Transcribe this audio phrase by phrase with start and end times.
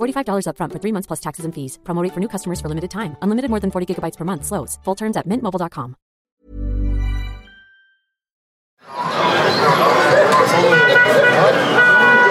[0.00, 1.78] $45 upfront for three months plus taxes and fees.
[1.84, 3.16] Promo rate for new customers for limited time.
[3.20, 4.44] Unlimited more than 40 gigabytes per month.
[4.46, 4.78] Slows.
[4.84, 5.96] Full terms at mintmobile.com.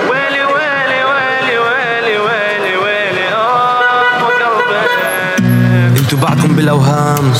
[0.09, 7.33] ويلي ويلي ويلي ويلي ويلي ويلي آه قلبي انتوا بعدكم بالاوهام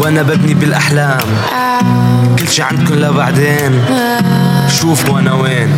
[0.00, 1.20] وانا ببني بالاحلام
[2.38, 3.84] كل شي عندكم لبعدين
[4.68, 5.70] شوفوا انا وين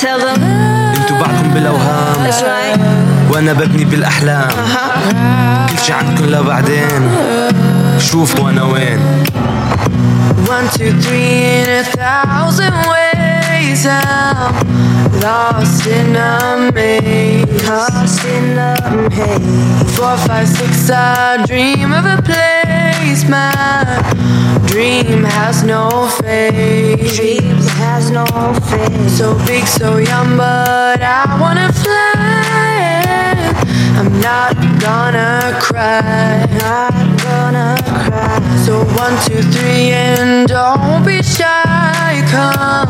[0.00, 2.29] Tell them أنتوا بعدكم بالاوهام.
[3.31, 4.49] وأنا ببني بالاحلام
[5.69, 7.11] كل شي عندكم لبعدين
[7.99, 8.99] شوفوا أنا وين
[10.55, 13.85] One, two, three in a thousand ways.
[13.87, 14.53] I'm
[15.23, 17.69] lost in a maze.
[17.69, 18.73] Lost in a
[19.09, 19.95] maze.
[19.95, 20.89] Four, five, six.
[20.89, 23.23] I dream of a place.
[23.33, 23.51] My
[24.69, 25.83] dream has no
[26.21, 27.62] face.
[27.83, 28.25] Has no
[28.71, 29.17] face.
[29.17, 33.35] So big, so young, but I wanna fly.
[33.99, 36.47] I'm not gonna cry.
[36.63, 36.93] Not
[37.27, 38.39] gonna cry.
[38.65, 42.23] So one, two, three, and don't be shy.
[42.31, 42.89] Come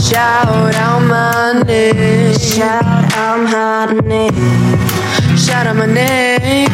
[0.00, 2.32] shout out my name.
[2.38, 2.84] Shout
[3.24, 5.36] out my name.
[5.36, 6.70] Shout out my name.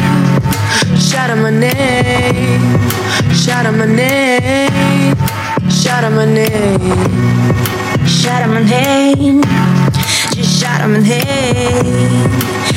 [0.97, 2.78] Shout out my name.
[3.34, 5.39] Shout out my name.
[5.80, 6.78] Shout out my name.
[8.06, 9.41] Shout out my name.
[10.34, 12.28] Just shout out my name.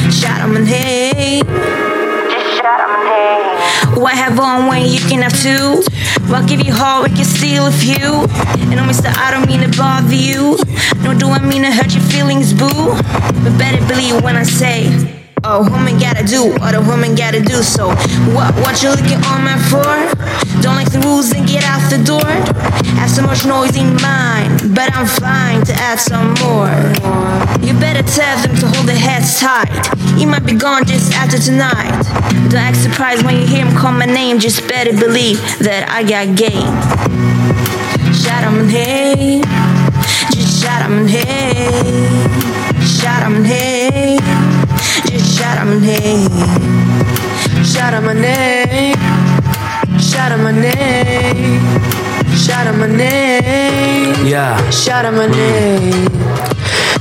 [0.09, 1.43] Shout out my name.
[1.43, 4.01] Just shout out my name.
[4.01, 5.83] What have one when you can have two?
[6.33, 8.25] I'll give you heart, we can steal a few.
[8.61, 10.57] And no, mister, I don't mean to bother you.
[11.03, 12.95] Nor do I mean to hurt your feelings, boo.
[13.43, 14.87] But better believe when I say,
[15.45, 17.61] a woman gotta do what a woman gotta do.
[17.61, 17.89] So,
[18.31, 19.83] what what you looking on my for?
[20.61, 22.31] Don't like the rules and get out the door.
[22.95, 26.71] Have so much noise in mind, but I'm fine to add some more.
[27.59, 29.67] You better tell them to hold their heads tight.
[30.17, 31.91] He might be gone just after tonight.
[32.49, 34.39] Don't act surprised when you hear him call my name.
[34.39, 36.71] Just better believe that I got game.
[38.13, 39.43] Shout out my name.
[40.31, 42.53] Just shout out my name.
[42.81, 43.43] Shout name.
[43.43, 43.72] Just
[45.33, 46.29] shout out my name.
[47.65, 48.95] Shout out my name.
[49.99, 51.61] Shout out my name.
[52.35, 54.27] Shout out my name.
[54.27, 56.52] يا Shout out my name.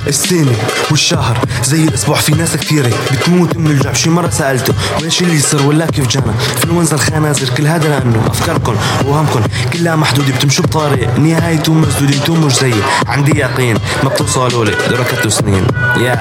[0.07, 0.53] السنة
[0.91, 5.63] والشهر زي الأسبوع في ناس كثيرة بتموت من الجوع شي مرة سألته ويش اللي يصير
[5.63, 8.77] ولا كيف جانا انفلونزا الخنازير كل هذا لأنه أفكاركم
[9.07, 9.41] وهمكم
[9.73, 12.75] كلها محدودة بتمشوا بطريق نهايته مسدودة أنتم مش زيي
[13.07, 16.19] عندي يقين ما بتوصلوا لي دركتوا سنين يا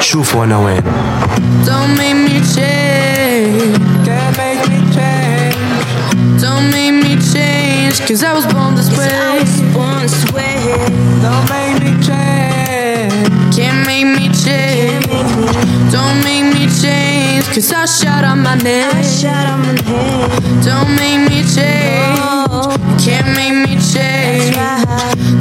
[0.00, 0.82] شوفوا أنا وين
[1.66, 3.78] Don't make me change.
[4.06, 5.56] Can't make me change.
[6.42, 7.96] Don't make me change.
[8.08, 9.12] Cause I was born this way.
[9.30, 10.56] I was born this way.
[11.24, 12.61] Don't make me change.
[13.54, 15.04] Can't make me change.
[15.92, 17.44] Don't make me change.
[17.52, 18.88] Cause I shout out my name.
[18.90, 20.62] I shout out my name.
[20.64, 22.18] Don't make me change.
[22.48, 22.74] Oh.
[22.98, 24.56] Can't make me change.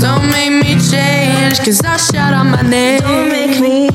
[0.01, 1.59] Don't make me change.
[1.59, 2.99] Cause I shout out my name.
[2.99, 3.89] Don't make me.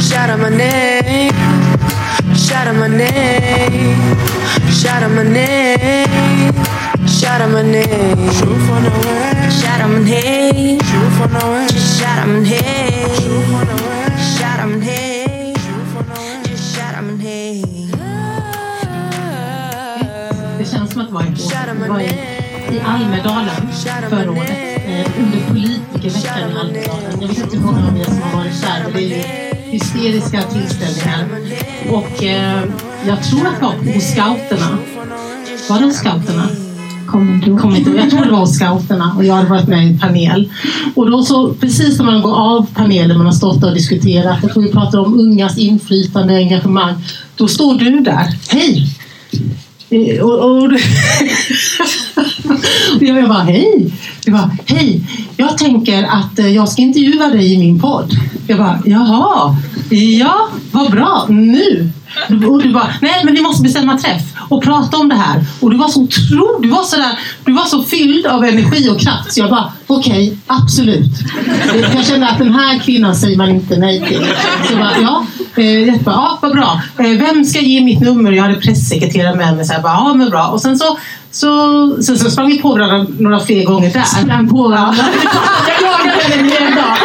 [0.00, 1.32] Shout out my name.
[2.34, 3.96] Shout out my name.
[4.72, 6.85] Shout out my name.
[7.26, 8.30] Shout out my name.
[9.50, 10.78] Shout out my name.
[10.78, 13.18] Just shout out my name.
[14.38, 15.54] Shout out my name.
[16.44, 17.90] Just shout out my name.
[20.58, 23.72] Det känns som att det var i, Almedalen
[24.10, 24.50] förra året.
[24.86, 27.20] Eh, under politikerveckan i Almedalen.
[27.20, 28.82] Jag vet inte hur många av er som har varit där.
[28.84, 31.26] men Det är ju hysteriska tillställningar.
[31.90, 32.64] Och eh,
[33.06, 34.78] jag tror att det var på scouterna.
[35.68, 36.65] Var det scouterna?
[37.06, 37.98] Kommer inte inte ihåg.
[37.98, 40.52] Jag tror det var hos scouterna och jag hade varit med i en panel.
[40.94, 44.52] Och då så, precis när man går av panelen, man har stått och diskuterat, jag
[44.52, 46.94] tror vi pratar om ungas inflytande och engagemang.
[47.36, 48.38] Då står du där.
[48.48, 48.86] Hej!
[49.90, 50.62] Eh, och, och,
[52.96, 53.92] och jag bara, hej.
[54.26, 55.00] Jag bara, hej.
[55.36, 58.12] Jag tänker att eh, jag ska intervjua dig i min podd.
[58.46, 59.56] Jag bara, jaha.
[59.90, 61.26] Ja, vad bra.
[61.28, 61.90] Nu.
[62.48, 65.44] Och du bara, nej men vi måste bestämma träff och prata om det här.
[65.60, 68.88] Och du var så otrolig, du var så där, du var så fylld av energi
[68.90, 71.12] och kraft så jag bara, okej, absolut.
[71.94, 74.26] Jag kände att den här kvinnan säger man inte nej till.
[74.66, 75.26] Så jag bara, ja,
[75.62, 76.82] eh, bara, ja vad bra.
[76.98, 78.32] Eh, vem ska ge mitt nummer?
[78.32, 79.64] Jag hade pressekreterare med mig.
[79.64, 80.46] Så jag bara, ja men bra.
[80.46, 80.98] Och sen så
[81.36, 84.02] så, så, så sprang vi på varandra några fler gånger där.
[84.02, 85.04] Sprang på varandra.
[85.68, 86.96] Jag jagade henne en dag.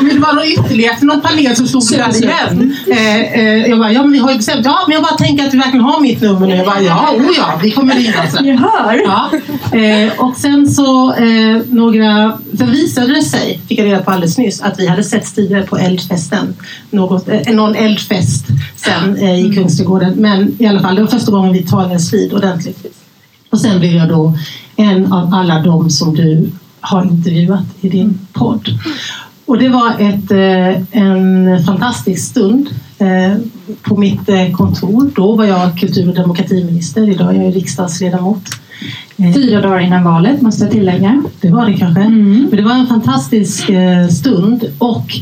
[0.00, 2.76] Men det var ytterligare efter någon panel som stod där igen.
[2.90, 4.60] Eh, eh, jag bara, ja men vi har ju bestämt.
[4.64, 6.56] Ja men jag bara tänker att du verkligen har mitt nummer nu.
[6.56, 8.46] Jag bara, ja, oh ja, vi kommer ringa sen.
[8.46, 9.02] Jag hör.
[9.04, 9.30] Ja.
[9.78, 14.38] Eh, och sen så eh, några, sen visade det sig, fick jag reda på alldeles
[14.38, 16.54] nyss, att vi hade sett tidigare på eldfesten.
[16.90, 18.46] Något, eh, någon eldfest
[18.76, 20.14] sen eh, i Kungsträdgården.
[20.16, 22.98] Men i alla fall, det var första gången vi talades vid ordentligt.
[23.52, 24.34] Och sen blev jag då
[24.76, 26.50] en av alla de som du
[26.80, 28.68] har intervjuat i din podd.
[29.46, 32.68] Och det var ett, eh, en fantastisk stund
[32.98, 33.34] eh,
[33.82, 35.10] på mitt eh, kontor.
[35.14, 37.10] Då var jag kultur och demokratiminister.
[37.10, 38.42] Idag är jag riksdagsledamot.
[39.34, 41.22] Fyra dagar innan valet måste jag tillägga.
[41.40, 42.08] det var det kanske.
[42.08, 43.70] Men det var en fantastisk
[44.10, 44.64] stund.
[44.78, 45.18] Och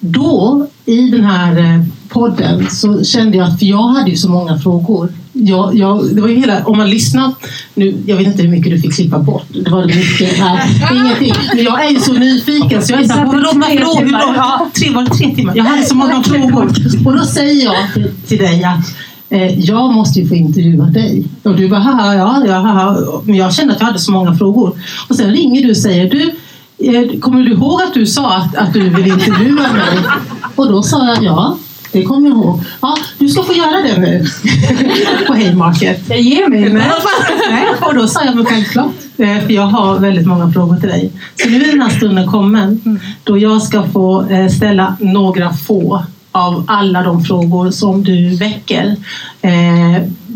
[0.00, 5.08] då, i den här podden, så kände jag att, jag hade ju så många frågor.
[5.32, 7.32] Jag, jag, det var ju hela, om man lyssnar,
[7.74, 9.46] nu, jag vet inte hur mycket du fick klippa bort.
[9.48, 10.60] Det var mycket här.
[10.92, 11.34] Ingenting.
[11.54, 13.78] Men jag är ju så nyfiken så jag är så här, satt i vadå, tre
[13.78, 14.34] hur timmar.
[14.36, 15.56] ja, tre, var det tre timmar?
[15.56, 16.72] Jag hade så många frågor.
[17.06, 18.94] Och då säger jag till, till dig att
[19.30, 21.24] eh, jag måste ju få intervjua dig.
[21.42, 22.96] Och du bara, haha, ja, ja, haha.
[23.24, 24.72] Men jag kände att jag hade så många frågor.
[25.08, 26.22] Och sen ringer du och säger, du,
[26.78, 29.98] eh, kommer du ihåg att du sa att, att du vill intervjua mig?
[30.56, 31.56] Och då sa jag ja.
[31.92, 32.60] Det kommer jag ihåg.
[32.80, 34.26] Ja, du ska få göra det nu.
[35.26, 36.00] På Haymarket.
[36.08, 36.90] Jag ger mig Nej.
[37.50, 37.64] Nej.
[37.80, 38.92] Och då sa jag men självklart.
[39.16, 41.10] Eh, För jag har väldigt många frågor till dig.
[41.42, 46.04] Så nu är den här stunden kommen då jag ska få eh, ställa några få
[46.32, 48.96] av alla de frågor som du väcker.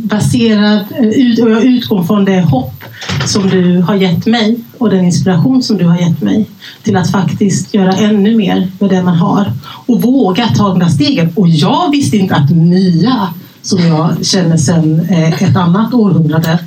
[0.08, 2.84] Baserad, eh, ut, och jag utgår från det hopp
[3.24, 6.46] som du har gett mig och den inspiration som du har gett mig
[6.82, 9.52] till att faktiskt göra ännu mer med det man har
[9.86, 11.32] och våga ta de där stegen.
[11.34, 13.28] Och jag visste inte att Mia
[13.62, 16.58] som jag känner sedan eh, ett annat århundrade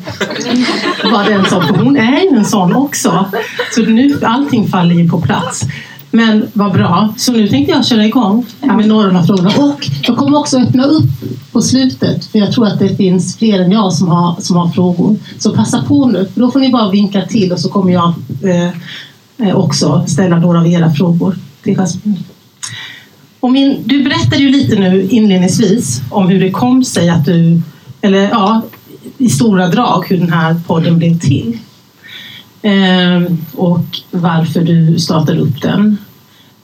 [1.12, 3.26] var den som, hon är ju en sån också.
[3.76, 5.64] Så nu, allting faller ju på plats.
[6.12, 7.14] Men vad bra.
[7.18, 9.50] Så nu tänkte jag köra igång med några av de här frågorna.
[9.58, 11.10] Och jag kommer också öppna upp
[11.52, 12.26] på slutet.
[12.26, 15.16] För jag tror att det finns fler än jag som har, som har frågor.
[15.40, 16.30] Så passa på nu.
[16.34, 18.14] För då får ni bara vinka till och så kommer jag
[18.44, 18.70] eh,
[19.48, 22.24] eh, också ställa några av era frågor till Jasmin.
[23.40, 27.62] Och min, du berättade ju lite nu inledningsvis om hur det kom sig att du,
[28.02, 28.62] eller ja,
[29.18, 31.58] i stora drag hur den här podden blev till.
[32.62, 35.98] Ehm, och varför du startade upp den.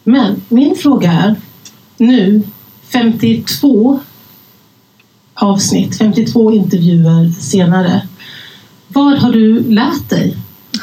[0.03, 1.35] Men min fråga är
[1.97, 2.43] nu
[2.93, 3.99] 52
[5.33, 8.01] avsnitt, 52 intervjuer senare.
[8.87, 10.37] Vad har du lärt dig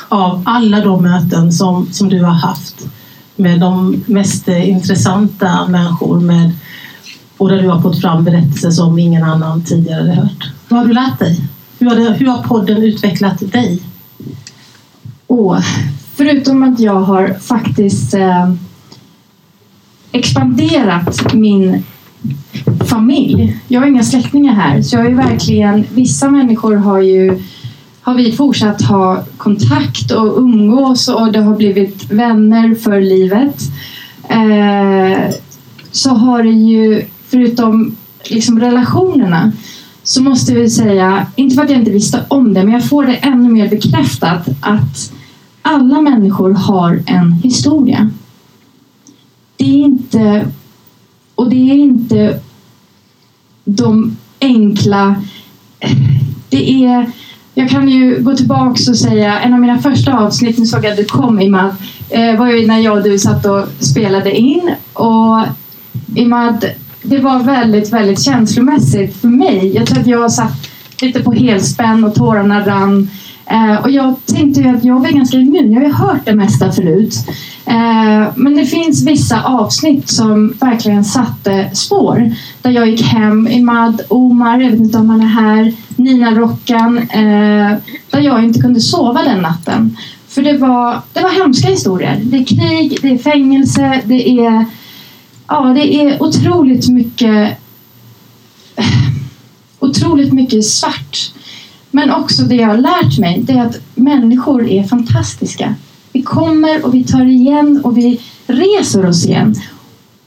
[0.09, 2.87] av alla de möten som, som du har haft
[3.37, 6.53] med de mest intressanta människor med,
[7.37, 10.51] och där du har fått fram berättelser som ingen annan tidigare hört?
[10.69, 11.41] Vad har du lärt dig?
[11.79, 13.83] Hur har, det, hur har podden utvecklat dig?
[15.35, 15.61] Åh,
[16.15, 18.53] förutom att jag har faktiskt eh,
[20.13, 21.85] expanderat min
[22.85, 23.57] familj.
[23.69, 25.85] Jag har inga släktingar här, så jag är ju verkligen...
[25.95, 27.43] Vissa människor har ju
[28.01, 33.61] har vi fortsatt ha kontakt och umgås och det har blivit vänner för livet.
[34.29, 35.35] Eh,
[35.91, 39.53] så har det ju, förutom liksom relationerna,
[40.03, 43.05] så måste vi säga, inte för att jag inte visste om det, men jag får
[43.05, 45.13] det ännu mer bekräftat att
[45.73, 48.11] alla människor har en historia.
[49.57, 50.47] Det är inte,
[51.35, 52.41] och det är inte
[53.65, 55.15] de enkla,
[56.49, 57.13] det är
[57.55, 60.91] jag kan ju gå tillbaks och säga, en av mina första avsnitt, nu såg jag
[60.91, 61.77] att du kom Imad,
[62.09, 64.75] eh, var ju när jag och du satt och spelade in.
[64.93, 65.43] Och
[66.15, 66.65] Imad,
[67.03, 69.75] det var väldigt, väldigt känslomässigt för mig.
[69.75, 70.69] Jag tror att jag satt
[71.01, 73.11] lite på helspänn och tårarna rann.
[73.53, 76.35] Eh, och jag tänkte ju att jag var ganska immun, jag har ju hört det
[76.35, 77.15] mesta förut.
[77.67, 82.33] Eh, men det finns vissa avsnitt som verkligen satte spår.
[82.63, 86.99] Där jag gick hem, Imad, Omar, jag vet inte om han är här, Nina Rockan.
[86.99, 87.73] Eh,
[88.11, 89.97] där jag inte kunde sova den natten.
[90.29, 92.21] För det var, det var hemska historier.
[92.25, 94.65] Det är krig, det är fängelse, det är,
[95.49, 97.59] ja, det är otroligt mycket
[99.79, 101.33] otroligt mycket svart
[101.95, 105.75] men också det jag har lärt mig, det är att människor är fantastiska.
[106.13, 109.55] Vi kommer och vi tar igen och vi reser oss igen.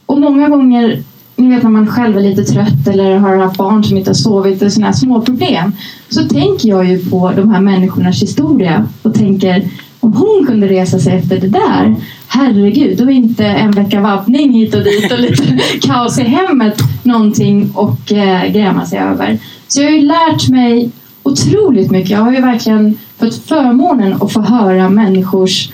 [0.05, 1.03] Och många gånger,
[1.35, 4.15] ni vet när man själv är lite trött eller har haft barn som inte har
[4.15, 5.71] sovit och sådana här små problem.
[6.09, 9.69] Så tänker jag ju på de här människornas historia och tänker
[9.99, 11.95] om hon kunde resa sig efter det där,
[12.27, 15.43] herregud, då är inte en vecka vabbning hit och dit och lite
[15.81, 19.39] kaos i hemmet någonting att eh, gräma sig över.
[19.67, 20.91] Så jag har ju lärt mig
[21.25, 22.09] otroligt mycket.
[22.09, 25.69] Jag har ju verkligen fått förmånen att få höra människors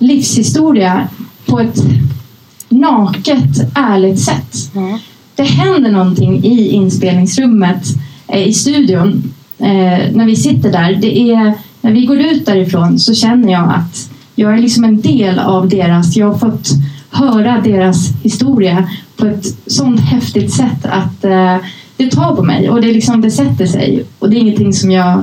[0.00, 1.08] livshistoria
[1.46, 1.82] på ett
[2.68, 4.72] naket, ärligt sätt.
[5.34, 7.82] Det händer någonting i inspelningsrummet,
[8.28, 10.98] eh, i studion, eh, när vi sitter där.
[11.00, 15.00] Det är, när vi går ut därifrån så känner jag att jag är liksom en
[15.00, 16.68] del av deras, jag har fått
[17.10, 21.56] höra deras historia på ett sånt häftigt sätt att eh,
[22.04, 24.04] det tar på mig och det, liksom, det sätter sig.
[24.18, 25.22] Och det är ingenting som jag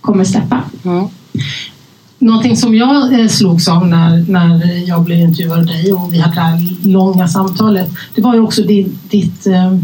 [0.00, 0.62] kommer släppa.
[0.84, 1.08] Mm.
[2.18, 6.18] Någonting som jag eh, slogs av när, när jag blev intervjuad av dig och vi
[6.18, 9.76] hade det här långa samtalet, det var ju också din, ditt, eh,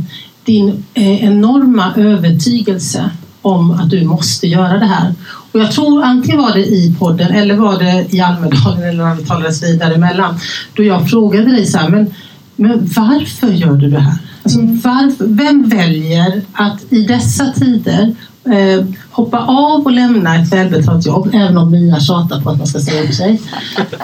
[0.44, 3.10] din eh, enorma övertygelse
[3.42, 5.14] om att du måste göra det här.
[5.52, 9.14] Och jag tror antingen var det i podden eller var det i Almedalen eller när
[9.14, 10.38] vi talades vidare emellan
[10.74, 12.14] då jag frågade dig så här, men,
[12.56, 14.18] men varför gör du det här?
[14.46, 21.06] Alltså, varför, vem väljer att i dessa tider eh, hoppa av och lämna ett välbetalt
[21.06, 23.40] jobb, även om Mia tjatar på att man ska säga upp sig,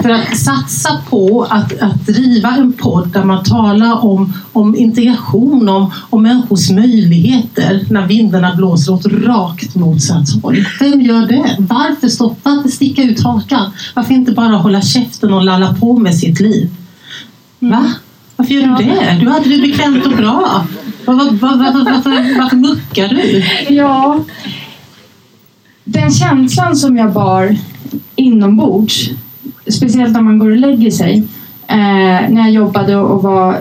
[0.03, 5.69] för att satsa på att, att driva en podd där man talar om, om integration,
[5.69, 10.67] om, om människors möjligheter när vindarna blåser åt rakt motsatt håll.
[10.81, 11.57] Vem gör det?
[11.59, 12.51] Varför stoppa?
[12.51, 13.71] Varför sticka ut hakan?
[13.95, 16.71] Varför inte bara hålla käften och lalla på med sitt liv?
[17.59, 17.93] Va?
[18.43, 19.19] Varför gör du det?
[19.21, 20.67] Du hade det bekvämt och bra.
[21.05, 23.45] Var, var, var, var, varför, varför muckar du?
[23.75, 24.25] Ja,
[25.85, 27.57] den känslan som jag bar
[28.17, 29.11] inombords,
[29.67, 31.23] speciellt när man går och lägger sig,
[31.69, 31.77] eh,
[32.29, 33.61] när jag jobbade och var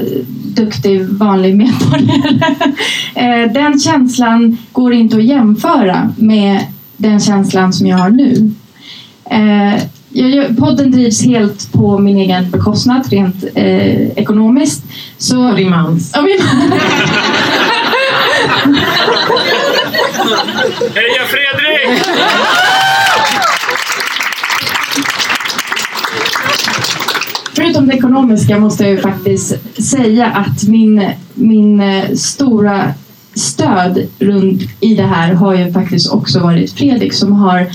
[0.55, 2.73] duktig vanlig medborgare.
[3.45, 6.59] eh, den känslan går inte att jämföra med
[6.97, 8.51] den känslan som jag har nu.
[9.25, 9.81] Eh,
[10.13, 14.83] jag, podden drivs helt på min egen bekostnad, rent eh, ekonomiskt.
[15.17, 16.11] Så, Och din mans.
[16.15, 16.41] Ja, min-
[20.95, 22.07] Heja Fredrik!
[27.55, 29.53] Förutom det ekonomiska måste jag ju faktiskt
[29.83, 32.93] säga att min, min eh, stora
[33.35, 37.67] stöd runt i det här har ju faktiskt också varit Fredrik som har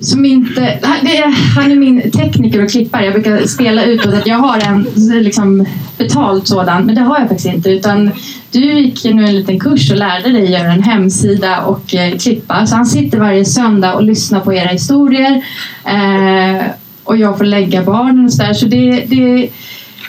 [0.00, 3.04] som inte, han- det är, han är min tekniker och klippare.
[3.04, 4.86] Jag brukar spela utåt att jag har en
[5.22, 5.66] liksom,
[5.98, 7.70] betald sådan, men det har jag faktiskt inte.
[7.70, 8.10] Utan
[8.52, 12.66] du gick nu en liten kurs och lärde dig göra en hemsida och eh, klippa.
[12.66, 15.42] Så han sitter varje söndag och lyssnar på era historier.
[15.84, 16.64] Eh,
[17.04, 18.52] och jag får lägga barnen och sådär.
[18.52, 19.48] Så det, det,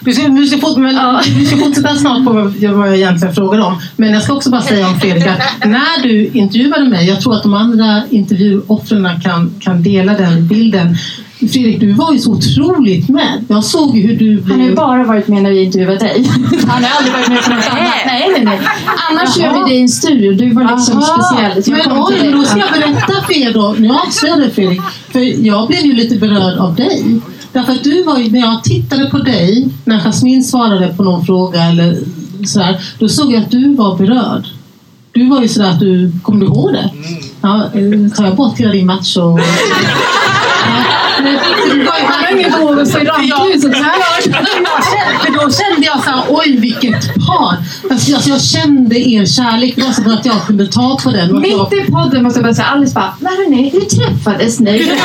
[0.01, 1.22] du ska, du, ska fort, men, Ja.
[1.39, 3.82] du ska fortsätta snart på vad jag, egentligen frågar om.
[3.96, 7.36] Men jag ska också bara säga om Fredrik att när du intervjuade mig, jag tror
[7.36, 10.96] att de andra intervjuoffren kan, kan dela den bilden.
[11.39, 13.46] Fredrik, du var ju så otroligt med.
[13.48, 14.75] Jag såg ju hur du han har ju blev...
[14.75, 16.30] bara varit med när vi intervjuade dig.
[16.68, 17.80] Han har aldrig varit med på något annat.
[18.06, 18.60] Nej, nej, nej.
[19.10, 20.34] Annars gör vi det i en studio.
[20.34, 21.24] Du var liksom Aha.
[21.24, 21.63] speciell.
[21.63, 23.75] så Men oj, då ska jag berätta för er då.
[23.77, 24.82] Nu avslöjar jag det Fredrik.
[25.10, 27.22] För jag blev ju lite berörd av dig.
[27.58, 31.26] Därför att du var ju, när jag tittade på dig, när Jasmine svarade på någon
[31.26, 31.98] fråga eller
[32.46, 34.48] sådär, då såg jag att du var berörd.
[35.12, 36.90] Du var ju sådär att du, kommer du ihåg det?
[37.42, 39.40] Ja, eh, tar jag bort hela din match och...
[41.18, 43.78] Han har ingen bonus i ramphuset.
[45.22, 47.56] För då kände jag så här, oj vilket par.
[47.92, 49.76] Alltså, jag- jag kände er kärlek.
[49.76, 51.36] Det var som att jag kunde ta på den.
[51.36, 54.92] Och Mitt i podden måste jag bara säga, Alice bara, men hörni, hur träffades ni?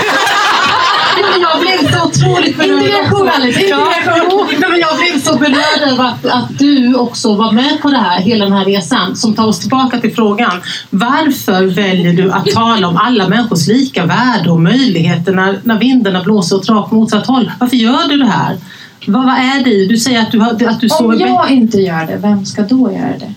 [1.41, 2.83] Jag blev så otroligt berörd.
[2.83, 4.49] Integration, Alice, integration.
[4.61, 7.99] Ja, men jag blev så berörd över att, att du också var med på det
[7.99, 10.63] här, hela den här resan som tar oss tillbaka till frågan.
[10.91, 16.23] Varför väljer du att tala om alla människors lika värde och möjligheter när, när vindarna
[16.23, 17.51] blåser åt rakt motsatt håll?
[17.61, 18.59] Varför gör du det här?
[19.07, 19.87] Vad, vad är det i?
[19.87, 22.93] Du säger att du, att du sover Om jag inte gör det, vem ska då
[22.93, 23.33] göra det?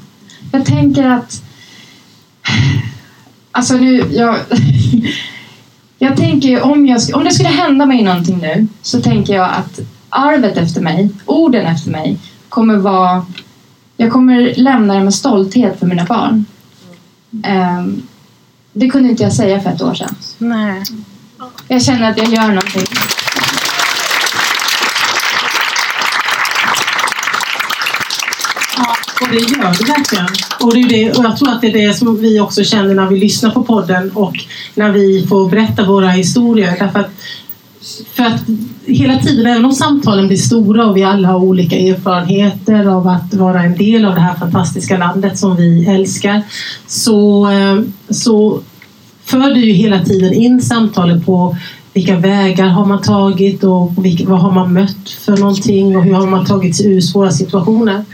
[0.52, 1.42] Jag tänker att...
[3.52, 4.36] Alltså nu, jag...
[6.06, 9.80] Jag tänker om, jag, om det skulle hända mig någonting nu så tänker jag att
[10.10, 12.18] arvet efter mig, orden efter mig,
[12.50, 13.26] kommer vara...
[13.98, 16.46] Jag kommer lämna det med stolthet för mina barn.
[17.44, 18.02] Ehm,
[18.74, 20.16] det kunde inte jag säga för ett år sedan.
[20.38, 20.84] Nej.
[21.68, 22.86] Jag känner att jag gör någonting.
[29.36, 30.28] Det gör det verkligen.
[30.62, 32.96] Och, det är det, och jag tror att det är det som vi också känner
[32.96, 34.36] när vi lyssnar på podden och
[34.76, 36.76] när vi får berätta våra historier.
[36.80, 37.12] Därför att,
[38.14, 38.42] för att
[38.86, 43.34] hela tiden, även om samtalen blir stora och vi alla har olika erfarenheter av att
[43.34, 46.42] vara en del av det här fantastiska landet som vi älskar,
[46.88, 48.62] så, eh, så
[49.26, 51.58] för du ju hela tiden in samtalet på
[51.94, 56.14] vilka vägar har man tagit och vilka, vad har man mött för någonting och hur
[56.14, 58.06] har man tagit sig ur svåra situationer.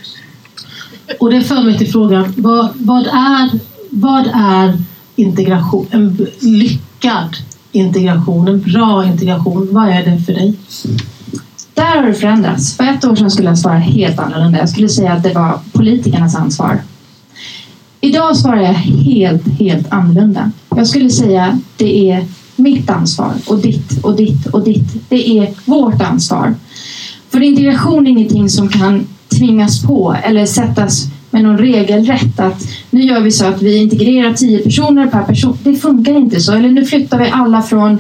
[1.20, 3.50] Och det för mig till frågan, vad, vad, är,
[3.90, 4.78] vad är
[5.16, 5.88] integration?
[5.92, 7.36] En lyckad
[7.72, 10.56] integration, en bra integration, vad är det för dig?
[11.74, 12.78] Där har det förändrats.
[12.78, 14.60] För ett år sedan skulle jag svara helt annorlunda.
[14.60, 16.82] Jag skulle säga att det var politikernas ansvar.
[18.02, 20.52] Idag svarar jag helt, helt annorlunda.
[20.76, 22.26] Jag skulle säga att det är
[22.56, 25.10] mitt ansvar och ditt och ditt och ditt.
[25.10, 26.56] Det är vårt ansvar.
[27.30, 33.02] För integration är ingenting som kan tvingas på eller sättas med någon regelrätt att nu
[33.02, 35.58] gör vi så att vi integrerar tio personer per person.
[35.64, 36.54] Det funkar inte så.
[36.54, 38.00] Eller nu flyttar vi alla från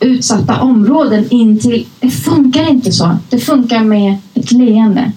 [0.00, 1.86] utsatta områden in till...
[2.00, 3.16] Det funkar inte så.
[3.30, 5.12] Det funkar med ett leende.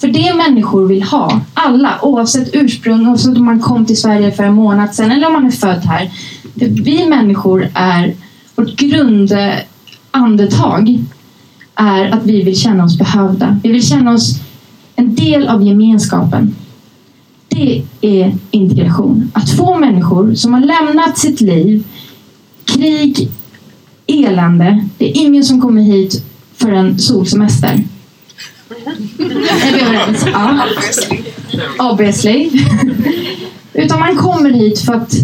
[0.00, 4.44] För det människor vill ha, alla oavsett ursprung, oavsett om man kom till Sverige för
[4.44, 6.10] en månad sedan eller om man är född här.
[6.54, 8.14] Det vi människor är,
[8.56, 10.98] vårt grundandetag
[11.74, 13.60] är att vi vill känna oss behövda.
[13.62, 14.40] Vi vill känna oss
[15.00, 16.56] en del av gemenskapen.
[17.48, 19.30] Det är integration.
[19.34, 21.84] Att få människor som har lämnat sitt liv,
[22.64, 23.28] krig,
[24.06, 24.88] elände.
[24.98, 26.24] Det är ingen som kommer hit
[26.56, 27.84] för en solsemester.
[29.18, 30.24] Är vi överens?
[30.32, 30.64] Ja.
[31.92, 32.50] Obviously.
[33.72, 35.14] Utan man kommer hit för att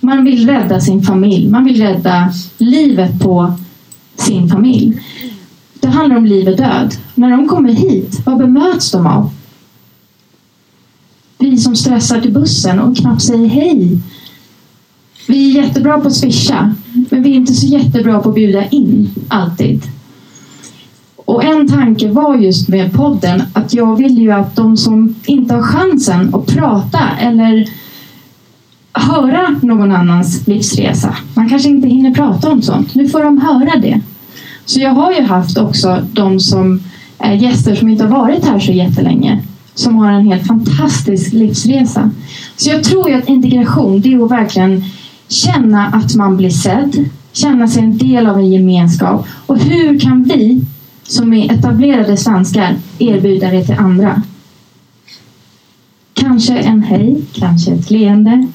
[0.00, 1.48] man vill rädda sin familj.
[1.48, 3.52] Man vill rädda livet på
[4.16, 5.00] sin familj.
[5.84, 6.94] Det handlar om liv och död.
[7.14, 9.30] När de kommer hit, vad bemöts de av?
[11.38, 13.98] Vi som stressar till bussen och knappt säger hej.
[15.28, 16.74] Vi är jättebra på att swisha,
[17.10, 19.82] men vi är inte så jättebra på att bjuda in, alltid.
[21.16, 25.54] Och en tanke var just med podden att jag vill ju att de som inte
[25.54, 27.68] har chansen att prata eller
[28.92, 31.16] höra någon annans livsresa.
[31.34, 32.94] Man kanske inte hinner prata om sånt.
[32.94, 34.00] Nu får de höra det.
[34.66, 36.80] Så jag har ju haft också de som
[37.18, 39.42] är gäster som inte har varit här så jättelänge.
[39.74, 42.10] Som har en helt fantastisk livsresa.
[42.56, 44.84] Så jag tror ju att integration, det är att verkligen
[45.28, 47.10] känna att man blir sedd.
[47.32, 49.26] Känna sig en del av en gemenskap.
[49.46, 50.60] Och hur kan vi
[51.02, 54.22] som är etablerade svenskar erbjuda det till andra?
[56.14, 58.46] Kanske en hej, kanske ett leende,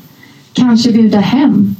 [0.53, 1.75] kanske bjuda hem.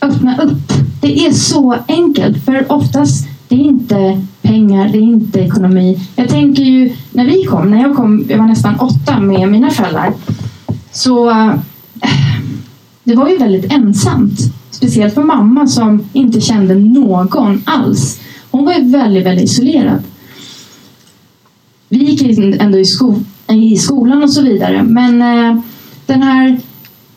[0.00, 0.71] Öppna upp.
[1.02, 6.00] Det är så enkelt, för oftast det är inte pengar, det är inte ekonomi.
[6.16, 9.70] Jag tänker ju när vi kom, när jag kom, jag var nästan åtta med mina
[9.70, 10.12] föräldrar,
[10.92, 11.54] så eh,
[13.04, 14.38] det var ju väldigt ensamt.
[14.70, 18.20] Speciellt för mamma som inte kände någon alls.
[18.50, 20.02] Hon var ju väldigt, väldigt isolerad.
[21.88, 23.14] Vi gick liksom ändå i, sko
[23.48, 25.60] i skolan och så vidare, men eh,
[26.06, 26.60] den här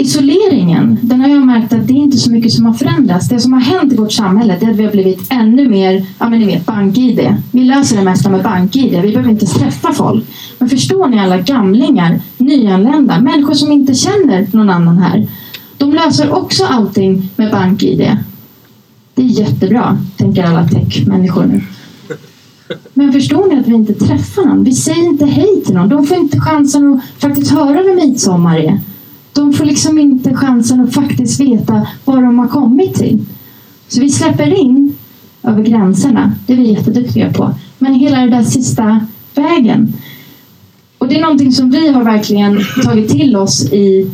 [0.05, 3.29] isoleringen, den har jag märkt att det är inte så mycket som har förändrats.
[3.29, 6.05] Det som har hänt i vårt samhälle det är att vi har blivit ännu mer,
[6.19, 7.35] ja men ni vet, bank-id.
[7.51, 9.01] Vi löser det mesta med bank-id.
[9.01, 10.25] Vi behöver inte träffa folk.
[10.59, 15.27] Men förstår ni alla gamlingar, nyanlända, människor som inte känner någon annan här.
[15.77, 18.17] De löser också allting med bank-id.
[19.15, 21.61] Det är jättebra, tänker alla tech-människor nu.
[22.93, 24.63] Men förstår ni att vi inte träffar någon?
[24.63, 25.89] Vi säger inte hej till någon.
[25.89, 28.79] De får inte chansen att faktiskt höra vem midsommar är
[29.35, 33.25] de får liksom inte chansen att faktiskt veta vad de har kommit till.
[33.87, 34.95] Så vi släpper in
[35.43, 36.31] över gränserna.
[36.47, 37.53] Det är vi jätteduktiga på.
[37.77, 39.93] Men hela den där sista vägen.
[40.97, 44.11] Och det är någonting som vi har verkligen tagit till oss i,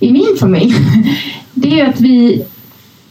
[0.00, 0.74] i min familj.
[1.54, 2.44] Det är att vi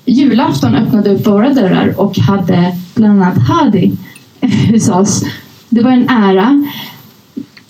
[0.06, 3.98] julafton öppnade upp våra dörrar och hade bland annat Hadi
[4.72, 5.24] hos oss.
[5.70, 6.66] Det var en ära.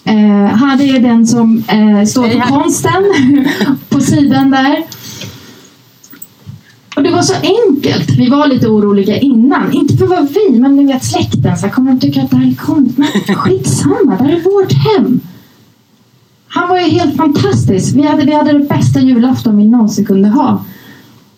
[0.06, 3.04] Eh, Hadi är den som eh, står för konsten
[3.89, 4.84] på sidan där.
[6.96, 8.10] Och det var så enkelt.
[8.18, 9.74] Vi var lite oroliga innan.
[9.74, 11.58] Inte för vad vi, men ni vet släkten.
[11.58, 12.98] Så kommer de tycka att det här är konst?
[12.98, 15.20] Men skitsamma, det här är vårt hem.
[16.48, 17.96] Han var ju helt fantastisk.
[17.96, 20.65] Vi hade, vi hade det bästa julafton vi någonsin kunde ha.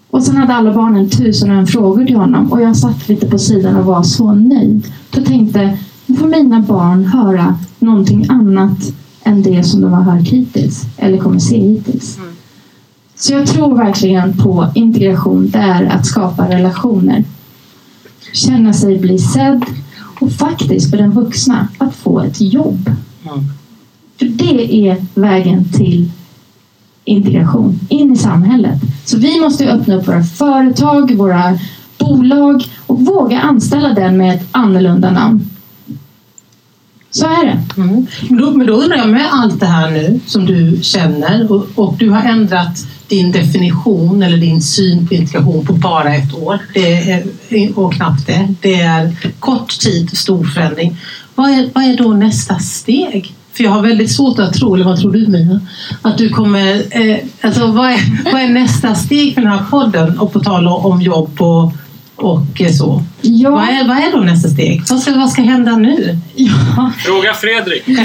[0.09, 2.51] Och sen hade alla barnen tusen och en frågor till honom.
[2.51, 4.91] Och jag satt lite på sidan och var så nöjd.
[5.11, 5.77] Jag tänkte, nu
[6.15, 8.93] får mina barn höra någonting annat
[9.23, 12.17] än det som de har hört hittills eller kommer se hittills.
[12.17, 12.29] Mm.
[13.15, 15.49] Så jag tror verkligen på integration.
[15.49, 17.23] Det är att skapa relationer.
[18.33, 19.65] Känna sig bli sedd
[20.19, 22.91] och faktiskt för den vuxna att få ett jobb.
[23.23, 23.45] Mm.
[24.19, 26.11] För det är vägen till
[27.05, 28.81] integration in i samhället.
[29.05, 31.59] Så vi måste öppna upp våra företag, våra
[31.97, 35.49] bolag och våga anställa den med ett annorlunda namn.
[37.17, 37.81] Så är det.
[37.81, 38.07] Mm.
[38.29, 41.67] Men, då, men då undrar jag med allt det här nu som du känner och,
[41.75, 46.59] och du har ändrat din definition eller din syn på integration på bara ett år.
[46.73, 48.53] Det är, och knappt det.
[48.61, 50.97] Det är kort tid, stor förändring.
[51.35, 53.33] Vad är, vad är då nästa steg?
[53.53, 55.61] För jag har väldigt svårt att tro, eller vad tror du Mia?
[56.01, 56.83] Att du kommer...
[56.89, 60.19] Eh, alltså vad är, vad är nästa steg för den här podden?
[60.19, 61.73] Och på tal om jobb och,
[62.17, 63.03] och så.
[63.21, 63.51] Ja.
[63.51, 64.81] Vad, är, vad är då nästa steg?
[64.89, 66.19] Vad ska, vad ska hända nu?
[66.35, 66.91] Ja.
[66.97, 67.83] Fråga Fredrik.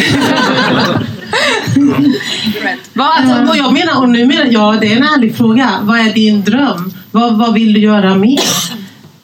[2.94, 5.70] Vad, alltså, vad jag menar, och nu menar ja, det är en ärlig fråga.
[5.83, 6.92] Vad är din dröm?
[7.11, 8.40] Vad, vad vill du göra mer?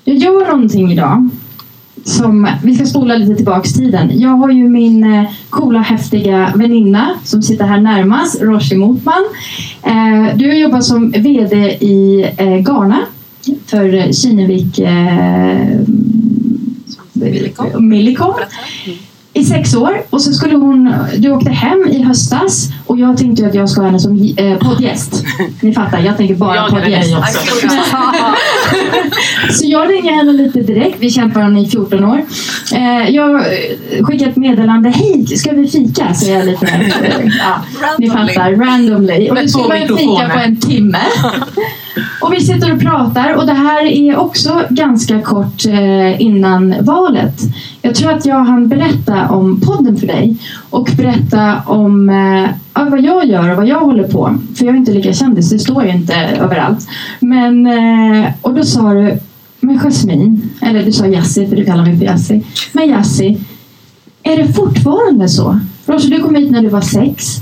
[0.05, 1.29] Jag gör någonting idag.
[2.05, 4.21] Som, vi ska spola lite tillbaks tiden.
[4.21, 9.25] Jag har ju min eh, coola, häftiga väninna som sitter här närmast, Roshi Motman.
[9.83, 12.99] Eh, du har jobbat som VD i eh, Ghana
[13.67, 15.81] för Kinnevik eh,
[17.81, 18.35] Millicom
[19.33, 23.47] i sex år och så skulle hon, du åkte hem i höstas och jag tänkte
[23.47, 25.25] att jag ska ha henne som eh, poddgäst.
[25.61, 27.11] Ni fattar, jag tänker bara Jag poddgäst.
[29.51, 30.97] Så jag ringer henne lite direkt.
[31.01, 32.25] Vi kämpar hon i 14 år.
[32.75, 33.45] Eh, jag
[34.03, 34.89] skickar ett meddelande.
[34.89, 36.15] Hej, ska vi fika?
[36.15, 36.67] Så jag lite,
[37.41, 39.31] ja, ni fattar, randomly.
[39.31, 40.99] Och vi ska börja fika på en timme.
[42.21, 47.41] Och vi sitter och pratar och det här är också ganska kort eh, innan valet.
[47.83, 50.37] Jag tror att jag hann berätta om podden för dig
[50.71, 54.39] och berätta om eh, vad jag gör och vad jag håller på.
[54.57, 56.89] För jag är inte lika kändis, det står ju inte överallt.
[57.21, 59.19] Men, eh, och då sa du,
[59.61, 62.43] men Jasmine, eller du sa Jassi för du kallar mig för Jassi.
[62.73, 63.39] Men Jassi,
[64.23, 65.59] är det fortfarande så?
[65.87, 67.37] Roger, du kom hit när du var sex.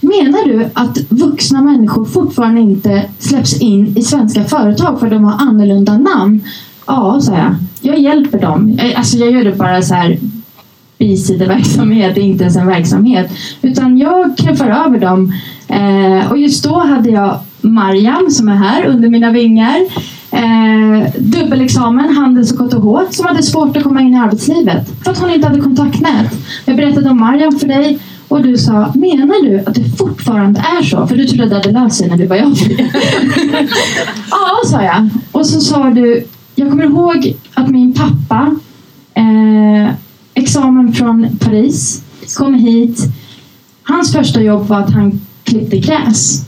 [0.00, 5.24] Menar du att vuxna människor fortfarande inte släpps in i svenska företag för att de
[5.24, 6.40] har annorlunda namn?
[6.86, 7.54] Ja, sa jag.
[7.80, 8.78] Jag hjälper dem.
[8.78, 10.18] Jag- Alltså jag gör det bara så här
[10.98, 13.30] bisideverksamhet, inte ens en verksamhet.
[13.62, 15.32] Utan jag knuffar över dem.
[15.68, 19.76] Eh, och just då hade jag Mariam som är här under mina vingar.
[20.34, 25.18] Eh, dubbelexamen, Handels och KTH, som hade svårt att komma in i arbetslivet för att
[25.18, 26.32] hon inte hade kontaktnät.
[26.64, 30.82] Jag berättade om Mariam för dig och du sa, menar du att det fortfarande är
[30.82, 31.06] så?
[31.06, 32.48] För du trodde att det hade löst sig när du var jag.
[34.30, 35.08] ja, sa jag.
[35.32, 38.56] Och så sa du, jag kommer ihåg att min pappa,
[39.14, 39.94] eh,
[40.34, 42.02] examen från Paris,
[42.36, 42.98] kom hit.
[43.82, 46.44] Hans första jobb var att han klippte gräs.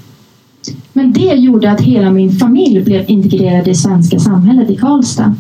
[0.97, 5.35] Men det gjorde att hela min familj blev integrerad i svenska samhället i Karlstad.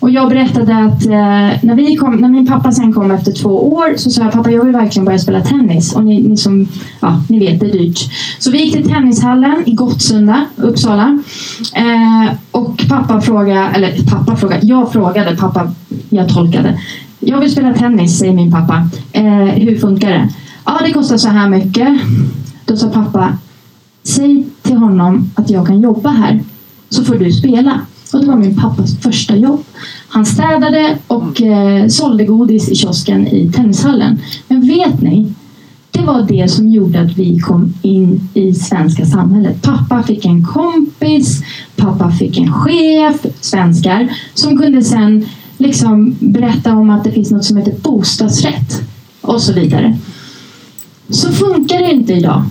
[0.00, 3.72] Och jag berättade att eh, när, vi kom, när min pappa sen kom efter två
[3.72, 5.92] år så sa jag pappa jag vill verkligen börja spela tennis.
[5.92, 6.68] Och ni, ni som,
[7.00, 7.98] ja, ni vet det är dyrt.
[8.38, 11.22] Så vi gick till tennishallen i Gottsunda, Uppsala.
[11.74, 15.72] Eh, och pappa frågade, eller pappa frågade, jag frågade, pappa,
[16.08, 16.80] jag tolkade.
[17.20, 18.88] Jag vill spela tennis, säger min pappa.
[19.12, 20.28] Eh, hur funkar det?
[20.64, 22.00] Ja, det kostar så här mycket.
[22.64, 23.38] Då sa pappa,
[24.02, 26.42] säg till honom att jag kan jobba här
[26.88, 27.80] så får du spela.
[28.12, 29.64] Och det var min pappas första jobb.
[30.08, 34.20] Han städade och eh, sålde godis i kiosken i tennishallen.
[34.48, 35.32] Men vet ni?
[35.90, 39.62] Det var det som gjorde att vi kom in i svenska samhället.
[39.62, 41.42] Pappa fick en kompis,
[41.76, 45.26] pappa fick en chef, svenskar, som kunde sen
[45.58, 48.82] liksom berätta om att det finns något som heter bostadsrätt
[49.20, 49.98] och så vidare.
[51.08, 52.42] Så funkar det inte idag.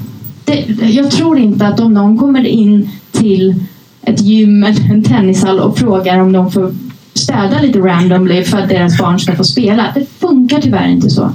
[0.50, 3.56] Det, jag tror inte att om någon kommer in till
[4.02, 6.74] ett gym eller en tennishall och frågar om de får
[7.14, 9.92] städa lite randomly för att deras barn ska få spela.
[9.96, 11.32] Det funkar tyvärr inte så.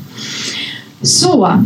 [1.03, 1.65] Så,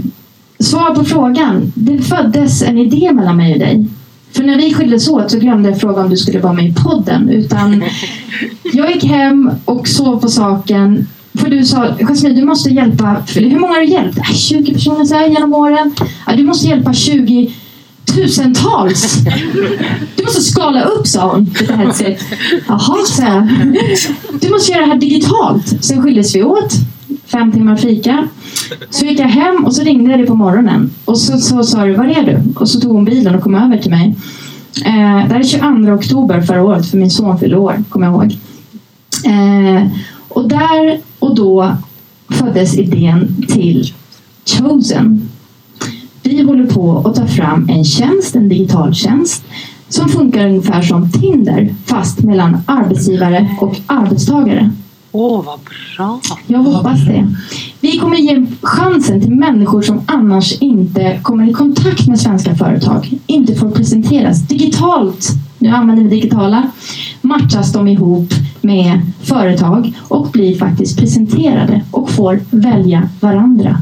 [0.59, 1.73] svar på frågan.
[1.75, 3.87] Det föddes en idé mellan mig och dig.
[4.33, 6.75] För när vi skildes åt så glömde jag fråga om du skulle vara med i
[6.75, 7.29] podden.
[7.29, 7.85] Utan
[8.73, 11.07] jag gick hem och sov på saken.
[11.39, 14.19] För du sa, Jasmine du måste hjälpa, hur många har du hjälpt?
[14.19, 15.95] Äh, 20 personer så här, genom åren.
[16.27, 17.53] Ja, du måste hjälpa 20
[18.15, 19.25] tusentals.
[20.17, 21.51] Du måste skala upp sa hon.
[22.69, 23.49] Jaha, så jag.
[24.41, 25.85] Du måste göra det här digitalt.
[25.85, 26.73] Sen skildes vi åt.
[27.27, 28.29] Fem timmar fika.
[28.91, 30.91] Så gick jag hem och så ringde jag dig på morgonen.
[31.05, 32.61] Och så, så sa du, var är du?
[32.61, 34.17] Och så tog hon bilen och kom över till mig.
[34.85, 38.15] Eh, det här är 22 oktober förra året för min son fyllde år, kommer jag
[38.15, 38.37] ihåg.
[39.27, 39.87] Eh,
[40.39, 41.77] och där och då
[42.31, 43.93] föddes idén till
[44.47, 45.29] Chosen.
[46.23, 49.45] Vi håller på att ta fram en tjänst, en digital tjänst
[49.89, 54.71] som funkar ungefär som Tinder fast mellan arbetsgivare och arbetstagare.
[55.13, 56.21] Åh, vad bra!
[56.47, 57.35] Jag hoppas det.
[57.81, 63.19] Vi kommer ge chansen till människor som annars inte kommer i kontakt med svenska företag.
[63.27, 65.29] Inte får presenteras digitalt.
[65.59, 66.71] Nu använder vi digitala.
[67.21, 73.81] Matchas de ihop med företag och blir faktiskt presenterade och får välja varandra.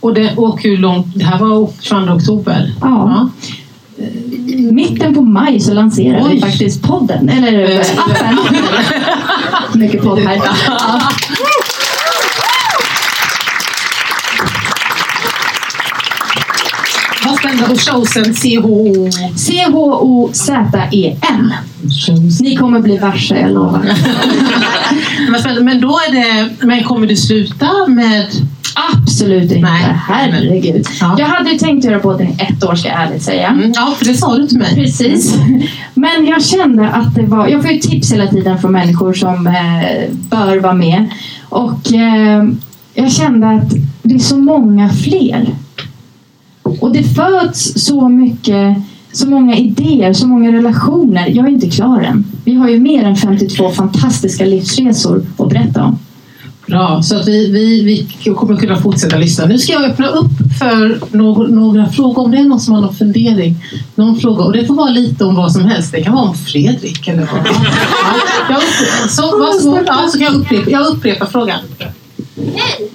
[0.00, 1.06] Och, det, och hur långt?
[1.14, 2.74] Det här var 22 oktober?
[2.80, 3.28] Ja.
[4.70, 6.34] Mitten på maj så lanserade Oj.
[6.34, 8.38] vi faktiskt podden, eller Eh, appen.
[9.80, 10.36] Mycket podd här.
[10.66, 11.00] Ja.
[17.60, 18.00] Vad spännande.
[18.00, 19.10] Och showsen CHO?
[20.28, 21.52] C-H-O-Z-E-N.
[22.40, 23.80] Ni kommer bli varse, jag lovar.
[25.62, 26.48] Men då är det...
[26.66, 28.26] Men kommer du sluta med...
[28.94, 29.58] Absolut inte.
[29.58, 29.82] Nej.
[30.08, 30.86] Herregud.
[31.00, 31.16] Ja.
[31.18, 33.48] Jag hade ju tänkt göra podden i ett år, ska jag ärligt säga.
[33.48, 34.74] Mm, Ja, för det sa du till mig.
[34.74, 35.34] Precis.
[35.94, 37.48] Men jag kände att det var...
[37.48, 39.52] Jag får ju tips hela tiden från människor som eh,
[40.10, 41.06] bör vara med.
[41.48, 42.44] Och eh,
[42.94, 43.70] jag kände att
[44.02, 45.46] det är så många fler.
[46.80, 48.76] Och det föds så mycket,
[49.12, 51.28] så många idéer, så många relationer.
[51.28, 52.24] Jag är inte klar än.
[52.44, 55.98] Vi har ju mer än 52 fantastiska livsresor att berätta om.
[56.66, 57.82] Bra, så att vi, vi,
[58.24, 59.46] vi kommer kunna fortsätta lyssna.
[59.46, 62.24] Nu ska jag öppna upp för några, några frågor.
[62.24, 63.56] Om det är någon som har någon fundering.
[63.94, 64.44] Någon fråga.
[64.44, 65.92] Och det får vara lite om vad som helst.
[65.92, 67.46] Det kan vara om Fredrik eller vad.
[68.48, 69.82] Ja, jag upprepar, så.
[69.86, 71.60] Ja, så kan jag upprepa, jag upprepar frågan.
[72.36, 72.90] Hej!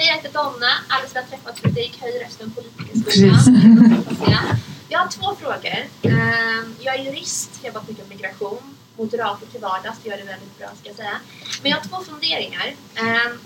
[0.00, 0.70] Hej, jag heter Donna.
[1.08, 4.56] Som har träffat Fredrik höj rösten politikerskolan.
[4.88, 5.86] Jag har två frågor.
[6.02, 8.76] Ehm, Jag är jurist, jobbat mycket med migration.
[8.96, 11.20] Moderator till vardags, gör det väldigt bra ska jag säga.
[11.62, 12.74] Men jag har två funderingar.
[12.94, 13.38] Ehm,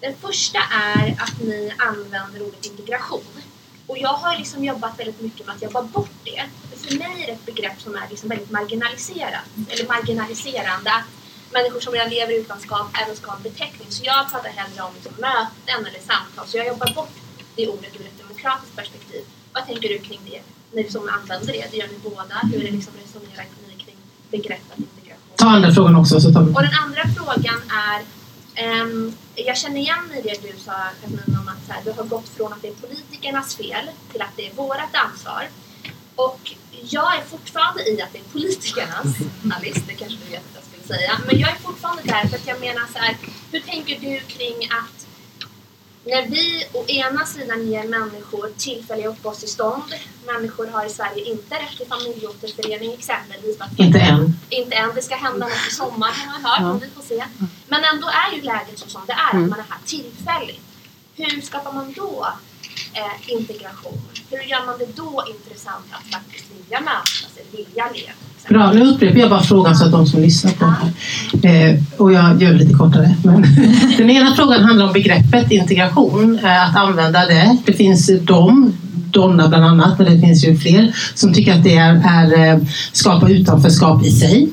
[0.00, 3.42] Den första är att ni använder ordet integration.
[3.86, 6.42] Och jag har liksom jobbat väldigt mycket med att jobba bort det.
[6.70, 10.92] För för mig är det ett begrepp som är liksom väldigt marginaliserat, eller marginaliserande.
[11.56, 13.88] Människor som redan lever i utanskap även ska ha en beteckning.
[13.96, 16.44] Så jag pratar hellre om liksom möten eller samtal.
[16.46, 17.16] Så jag jobbar bort
[17.56, 19.22] det ordet ur ett demokratiskt perspektiv.
[19.54, 20.40] Vad tänker du kring det?
[20.72, 22.36] När du som använder det, det gör ni båda.
[22.50, 23.96] Hur är det liksom resonerar ni kring
[24.30, 25.36] begreppet integration?
[25.36, 26.20] Ta andra frågan också.
[26.20, 26.52] Så tar vi.
[26.56, 27.98] Och den andra frågan är
[28.54, 32.28] ehm, jag känner igen i det du sa Jasmin om att här, du har gått
[32.28, 35.48] från att det är politikernas fel till att det är vårt ansvar.
[36.14, 36.54] Och
[36.96, 39.06] jag är fortfarande i att det är politikernas,
[39.56, 40.56] Alice, det kanske du vet
[40.94, 41.20] att jag säga.
[41.26, 43.16] Men jag är fortfarande där för att jag menar så här,
[43.52, 45.06] hur tänker du kring att
[46.04, 49.94] när vi å ena sidan ger människor tillfälliga uppehållstillstånd,
[50.26, 53.58] människor har i Sverige inte rätt till familjeåterförening exempelvis.
[53.76, 54.32] Inte än.
[54.48, 57.24] Inte än, det ska hända något i sommar har man hört, men vi får se.
[57.68, 60.60] Men ändå är ju läget så som det är, att man är här tillfälligt.
[61.14, 62.28] Hur skapar man då
[63.00, 63.98] eh, integration?
[64.30, 68.12] Hur gör man det då intressant att faktiskt vilja mötas vilja leva?
[68.48, 71.70] Bra, nu upprepar jag bara frågan så att de som lyssnar på den här.
[71.70, 73.14] Eh, och jag gör det lite kortare.
[73.24, 73.42] Men
[73.96, 77.56] den ena frågan handlar om begreppet integration, eh, att använda det.
[77.66, 78.72] Det finns de,
[79.10, 82.58] Donna bland annat, men det finns ju fler som tycker att det är, är eh,
[82.92, 84.48] skapa utanförskap i sig.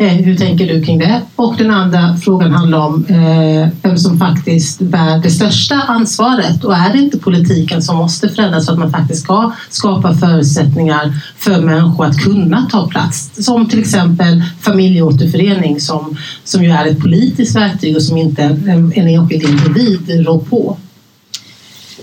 [0.00, 1.22] Eh, hur tänker du kring det?
[1.36, 6.64] Och den andra frågan handlar om eh, vem som faktiskt bär det största ansvaret.
[6.64, 11.20] Och är det inte politiken som måste förändras för att man faktiskt ska skapa förutsättningar
[11.38, 13.44] för människor att kunna ta plats?
[13.44, 18.92] Som till exempel familjeåterförening som, som ju är ett politiskt verktyg och som inte en,
[18.96, 20.76] en enskild individ rår på.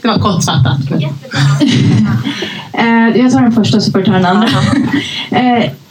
[0.01, 0.79] Det var kortfattat.
[2.77, 4.47] Eh, jag tar den första så får du ta den andra.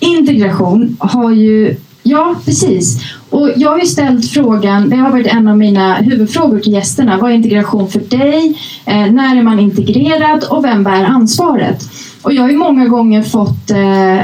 [0.01, 2.99] integration har ju Ja, precis.
[3.31, 7.19] Och jag har ju ställt frågan, det har varit en av mina huvudfrågor till gästerna.
[7.19, 8.59] Vad är integration för dig?
[8.85, 11.89] Eh, när är man integrerad och vem bär ansvaret?
[12.23, 14.21] Och jag har ju många gånger fått eh,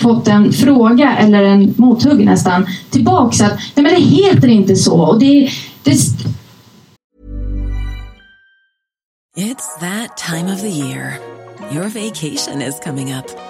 [0.00, 5.00] fått en fråga eller en mothugg nästan tillbaks att nej men det heter inte så.
[5.00, 5.50] Och det,
[5.82, 5.90] det,
[9.36, 11.18] It's that time of the year.
[11.72, 13.49] Your vacation is coming up.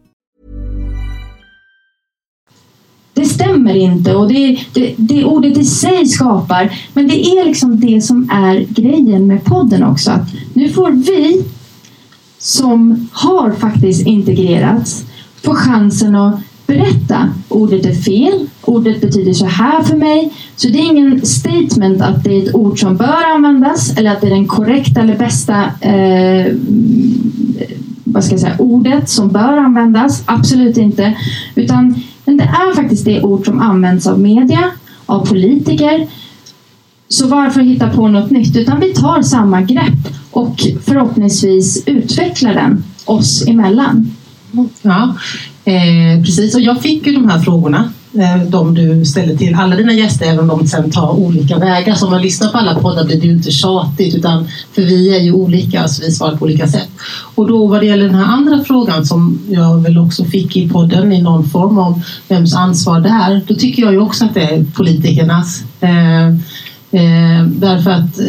[3.21, 6.73] Det stämmer inte och det, det, det ordet i sig skapar.
[6.93, 10.11] Men det är liksom det som är grejen med podden också.
[10.11, 11.43] Att nu får vi
[12.39, 15.05] som har faktiskt integrerats
[15.43, 17.29] få chansen att berätta.
[17.49, 18.47] Ordet är fel.
[18.61, 20.33] Ordet betyder så här för mig.
[20.55, 24.21] Så det är ingen statement att det är ett ord som bör användas eller att
[24.21, 26.53] det är den korrekta eller bästa eh,
[28.03, 30.23] vad ska jag säga, ordet som bör användas.
[30.25, 31.17] Absolut inte.
[31.55, 31.95] Utan
[32.41, 34.71] det är faktiskt det ord som används av media,
[35.05, 36.07] av politiker.
[37.07, 38.55] Så varför hitta på något nytt?
[38.55, 44.11] Utan vi tar samma grepp och förhoppningsvis utvecklar den oss emellan.
[44.81, 45.15] Ja,
[45.65, 46.55] eh, precis.
[46.55, 50.25] Och jag fick ju de här frågorna, eh, de du ställer till alla dina gäster,
[50.25, 51.95] även om de sen tar olika vägar.
[51.95, 55.15] Så om man lyssnar på alla poddar blir det ju inte tjatigt, utan för vi
[55.15, 56.89] är ju olika, så vi svarar på olika sätt.
[57.35, 60.69] Och då vad det gäller den här andra frågan som jag väl också fick i
[60.69, 64.33] podden i någon form om vems ansvar det är, då tycker jag ju också att
[64.33, 65.63] det är politikernas.
[65.79, 66.27] Eh,
[66.91, 68.19] eh, därför att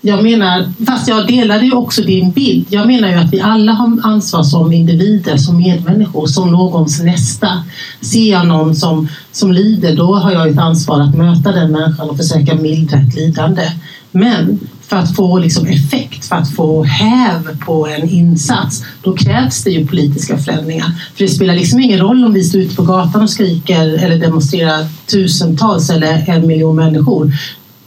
[0.00, 2.66] jag menar, fast jag delade ju också din bild.
[2.70, 7.62] Jag menar ju att vi alla har ansvar som individer, som medmänniskor, som någons nästa.
[8.00, 12.10] Ser jag någon som, som lider, då har jag ett ansvar att möta den människan
[12.10, 13.62] och försöka mildra ett lidande.
[14.10, 19.64] Men för att få liksom effekt, för att få häv på en insats, då krävs
[19.64, 20.92] det ju politiska förändringar.
[21.16, 24.18] För det spelar liksom ingen roll om vi står ute på gatan och skriker eller
[24.18, 27.32] demonstrerar tusentals eller en miljon människor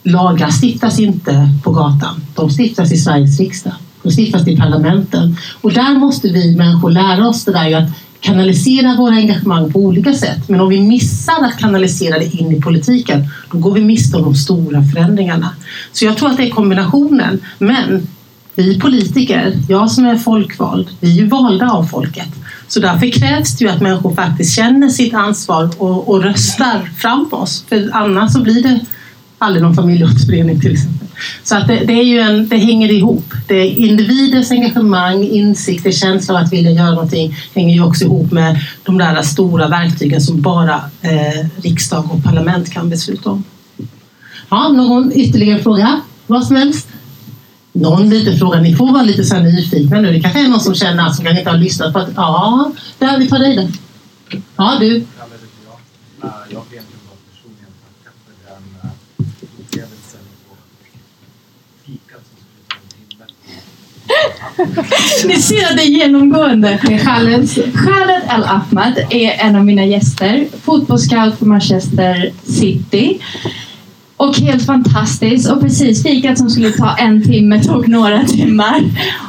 [0.03, 2.21] lagar stiftas inte på gatan.
[2.35, 3.73] De stiftas i Sveriges riksdag.
[4.03, 5.37] De stiftas i parlamenten.
[5.61, 10.13] Och där måste vi människor lära oss det där att kanalisera våra engagemang på olika
[10.13, 10.49] sätt.
[10.49, 14.23] Men om vi missar att kanalisera det in i politiken, då går vi miste om
[14.23, 15.49] de stora förändringarna.
[15.91, 17.39] Så jag tror att det är kombinationen.
[17.57, 18.07] Men
[18.55, 22.29] vi politiker, jag som är folkvald, vi är ju valda av folket.
[22.67, 27.27] Så därför krävs det ju att människor faktiskt känner sitt ansvar och, och röstar fram
[27.31, 27.65] oss.
[27.69, 28.79] För annars så blir det
[29.41, 31.07] aldrig någon familjeåterförening till exempel.
[31.43, 33.33] Så att det, det, är ju en, det hänger ihop.
[33.47, 38.31] Det är individers engagemang, insikt, känsla av att vilja göra någonting hänger ju också ihop
[38.31, 43.43] med de där stora verktygen som bara eh, riksdag och parlament kan besluta om.
[44.49, 46.01] Ja, någon ytterligare fråga?
[46.27, 46.87] Vad som helst?
[47.73, 48.61] Någon liten fråga.
[48.61, 50.11] Ni får vara lite så här nyfikna nu.
[50.11, 53.19] Det kanske är någon som känner som kanske inte har lyssnat på att ja, där
[53.19, 53.67] vi tar dig där.
[54.55, 55.05] Ja, du.
[56.49, 58.89] Jag vet ju vad personligen tacka för den eh,
[59.59, 60.57] upplevelsen och
[61.85, 63.25] fikat som skulle ta en timme.
[65.27, 66.77] Ni ser det genomgående.
[66.77, 70.47] Khaled, Khaled Al Ahmad är en av mina gäster.
[70.63, 73.19] Fotbollsscout för Manchester City.
[74.17, 75.51] Och helt fantastiskt.
[75.51, 78.83] Och precis fikat som skulle ta en timme tog några timmar.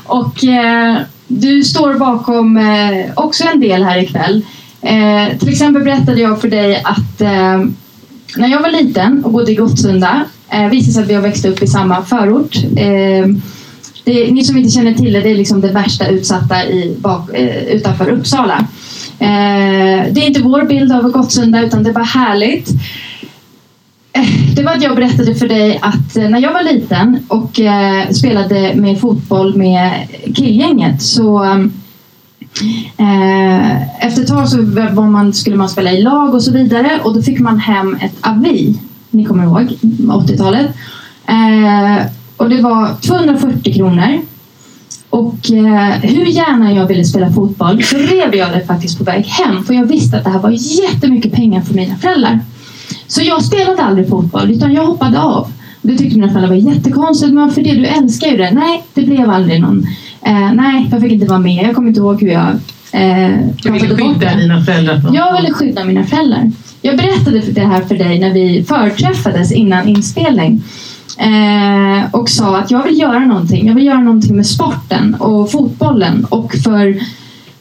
[0.04, 0.96] Och eh,
[1.28, 4.44] du står bakom eh, också en del här ikväll.
[4.82, 7.64] Eh, till exempel berättade jag för dig att eh,
[8.36, 11.44] när jag var liten och bodde i Gottsunda eh, visade sig att vi har växt
[11.44, 12.56] upp i samma förort.
[14.04, 17.30] Det, ni som inte känner till det, det är liksom det värsta utsatta i, bak,
[17.34, 18.66] eh, utanför Uppsala.
[19.18, 22.68] Eh, det är inte vår bild av Gottsunda utan det var härligt.
[24.12, 27.60] Eh, det var att jag berättade för dig att eh, när jag var liten och
[27.60, 31.44] eh, spelade med fotboll med killgänget så
[32.96, 34.56] eh, efter ett tag så
[34.92, 37.96] var man, skulle man spela i lag och så vidare och då fick man hem
[38.00, 38.78] ett avi.
[39.10, 40.66] Ni kommer ihåg 80-talet.
[41.26, 42.06] Eh,
[42.42, 44.20] och det var 240 kronor.
[45.10, 49.24] Och eh, hur gärna jag ville spela fotboll så rev jag det faktiskt på väg
[49.26, 52.40] hem för jag visste att det här var jättemycket pengar för mina föräldrar.
[53.06, 55.52] Så jag spelade aldrig fotboll utan jag hoppade av.
[55.82, 58.50] Det tyckte mina föräldrar var jättekonstigt men för det du älskar ju det.
[58.50, 59.86] Nej, det blev aldrig någon.
[60.22, 61.66] Eh, nej, jag fick inte vara med.
[61.66, 62.48] Jag kommer inte ihåg hur jag
[62.92, 66.52] eh, Du ville skydda dina föräldrar Jag ville skydda mina föräldrar.
[66.82, 70.62] Jag berättade det här för dig när vi förträffades innan inspelning
[71.18, 73.66] Eh, och sa att jag vill göra någonting.
[73.66, 77.00] Jag vill göra någonting med sporten och fotbollen och för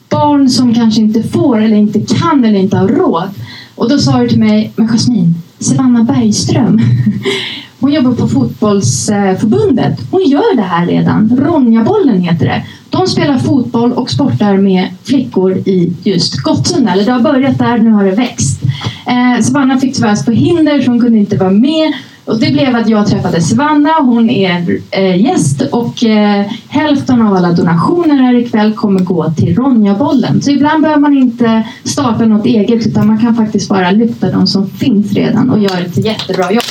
[0.10, 3.30] barn som kanske inte får eller inte kan eller inte har råd.
[3.76, 6.82] Och då sa du till mig, men Jasmin, Savannah Bergström,
[7.80, 10.00] hon jobbar på fotbollsförbundet.
[10.12, 11.38] Hon gör det här redan.
[11.38, 12.64] Ronjabollen heter det.
[12.90, 16.92] De spelar fotboll och sportar med flickor i just Gottsunda.
[16.92, 18.64] Eller det har börjat där, nu har det växt.
[19.08, 21.94] Eh, Savannah fick tyvärr förhinder så hon kunde inte vara med.
[22.26, 27.36] Och det blev att jag träffade Savannah, hon är eh, gäst och eh, hälften av
[27.36, 30.42] alla donationer här ikväll kommer gå till Ronjabollen.
[30.42, 34.48] Så ibland behöver man inte starta något eget utan man kan faktiskt bara lyfta de
[34.48, 36.64] som finns redan och göra ett jättebra jobb.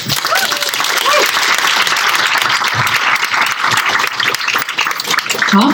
[5.52, 5.72] Ja.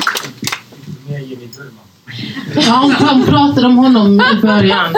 [2.55, 4.95] Ja, de pratade om honom i början.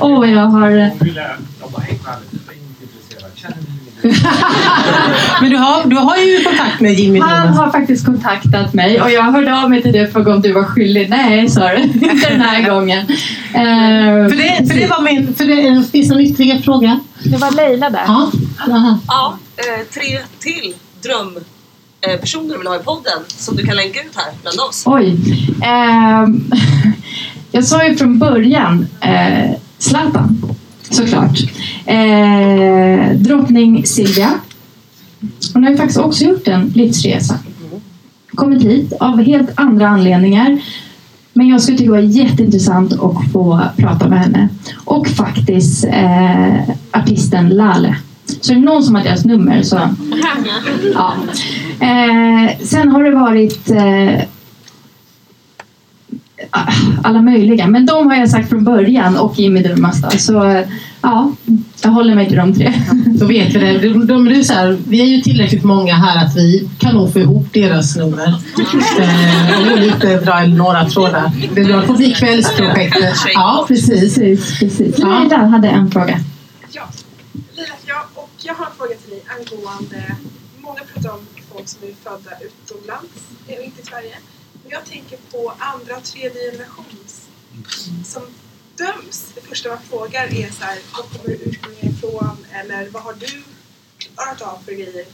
[0.00, 0.70] Åh, oh, jag har...
[0.70, 3.30] Hon ville, jag bara, hej Charlie, jag är inte intresserad.
[3.34, 3.87] Känner du Jimmy
[5.40, 9.10] Men du har, du har ju kontakt med Jimmy Han har faktiskt kontaktat mig och
[9.10, 11.10] jag hörde av mig till dig för om du var skyldig.
[11.10, 11.82] Nej, sa du.
[12.10, 12.98] Inte den här gången.
[13.54, 15.34] Eh, För det, för det var min...
[15.34, 17.00] För det, finns det någon ytterligare fråga?
[17.24, 18.04] Det var Leila där.
[18.06, 18.30] Ja.
[18.68, 18.98] Aha.
[19.08, 24.16] Ja, eh, tre till drömpersoner du vill ha i podden som du kan länka ut
[24.16, 24.82] här bland oss.
[24.86, 25.16] Oj.
[25.64, 26.50] Ehm,
[27.52, 30.42] jag sa ju från början eh, Zlatan,
[30.90, 31.38] såklart.
[31.86, 34.30] Eh, drottning Silvia.
[35.54, 37.38] Hon har ju faktiskt också gjort en livsresa.
[38.34, 40.58] Kommit hit av helt andra anledningar.
[41.32, 44.48] Men jag skulle tycka det var jätteintressant att få prata med henne.
[44.84, 47.96] Och faktiskt eh, artisten Lale.
[48.40, 49.76] Så är det någon som har deras nummer så...
[50.94, 51.14] Ja.
[51.80, 54.22] Eh, sen har det varit eh,
[57.02, 57.66] alla möjliga.
[57.66, 60.24] Men de har jag sagt från början och Jimmy Durmaz.
[60.26, 60.64] Så
[61.02, 61.32] ja,
[61.82, 62.72] jag håller mig till de tre.
[63.06, 63.78] Då vet vi det.
[63.78, 66.94] De, de, det är så här, vi är ju tillräckligt många här att vi kan
[66.94, 68.34] nog få ihop deras nummer.
[69.00, 71.32] Eh, och lite dra några trådar.
[71.54, 73.14] Det får bli kvällsprojektet.
[73.34, 74.00] Ja, precis.
[74.00, 74.94] precis, precis.
[74.98, 75.18] Ja.
[75.18, 76.20] Leila hade en fråga.
[76.72, 76.88] Ja,
[77.86, 80.16] ja, och jag har en fråga till dig angående...
[80.60, 81.20] Många pratar om
[81.52, 83.12] folk som är födda utomlands,
[83.48, 84.14] inte i Sverige.
[84.70, 87.28] Jag tänker på andra och tredje generations
[88.04, 88.22] som
[88.76, 89.32] döms.
[89.34, 92.46] Det första man frågar är så här, var kommer du ursprungligen ifrån?
[92.52, 93.42] Eller vad har du
[93.98, 95.06] klarat av för grejer?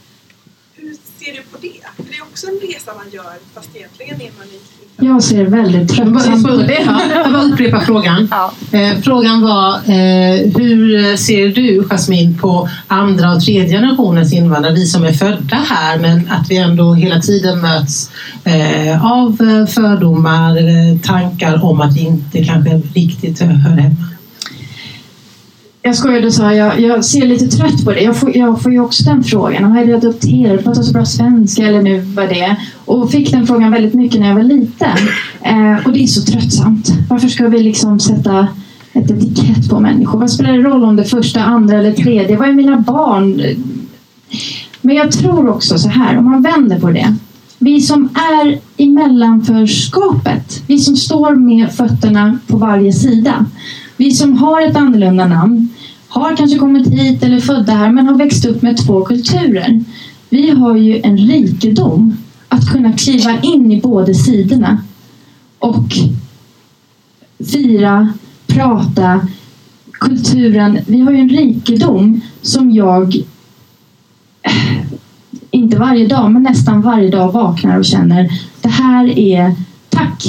[0.77, 2.03] Hur ser du på det?
[2.03, 4.59] För det är också en resa man gör, fast egentligen är man i...
[5.07, 6.83] Jag ser väldigt tröttsamt på det.
[6.85, 8.29] Ja, jag bara upprepa frågan.
[8.71, 14.85] Eh, frågan var eh, hur ser du Jasmin på andra och tredje generationens invandrare, vi
[14.85, 18.11] som är födda här men att vi ändå hela tiden möts
[18.43, 24.14] eh, av eh, fördomar, eh, tankar om att vi inte kanske riktigt hör hemma.
[25.85, 28.01] Jag skojade och sa jag, jag ser lite trött på det.
[28.01, 29.63] Jag får, jag får ju också den frågan.
[29.63, 30.63] Har jag adopterat?
[30.63, 31.67] Pratar så bra svenska?
[31.67, 32.55] Eller nu vad det är.
[32.85, 34.97] Och fick den frågan väldigt mycket när jag var liten.
[35.41, 36.89] Eh, och det är så tröttsamt.
[37.09, 38.47] Varför ska vi liksom sätta
[38.93, 40.19] ett etikett på människor?
[40.19, 42.37] Vad spelar det roll om det är första, andra eller tredje?
[42.37, 43.41] Vad är mina barn?
[44.81, 47.15] Men jag tror också så här, om man vänder på det.
[47.59, 48.09] Vi som
[48.43, 53.45] är i mellanförskapet, vi som står med fötterna på varje sida.
[53.97, 55.69] Vi som har ett annorlunda namn,
[56.21, 59.83] har kanske kommit hit eller födda här men har växt upp med två kulturer.
[60.29, 62.17] Vi har ju en rikedom
[62.49, 64.81] att kunna kliva in i båda sidorna
[65.59, 65.87] och
[67.51, 68.13] fira,
[68.47, 69.27] prata,
[69.91, 70.79] kulturen.
[70.87, 73.15] Vi har ju en rikedom som jag
[74.41, 74.85] eh,
[75.51, 78.29] inte varje dag, men nästan varje dag vaknar och känner
[78.61, 79.55] det här är
[79.89, 80.23] tack.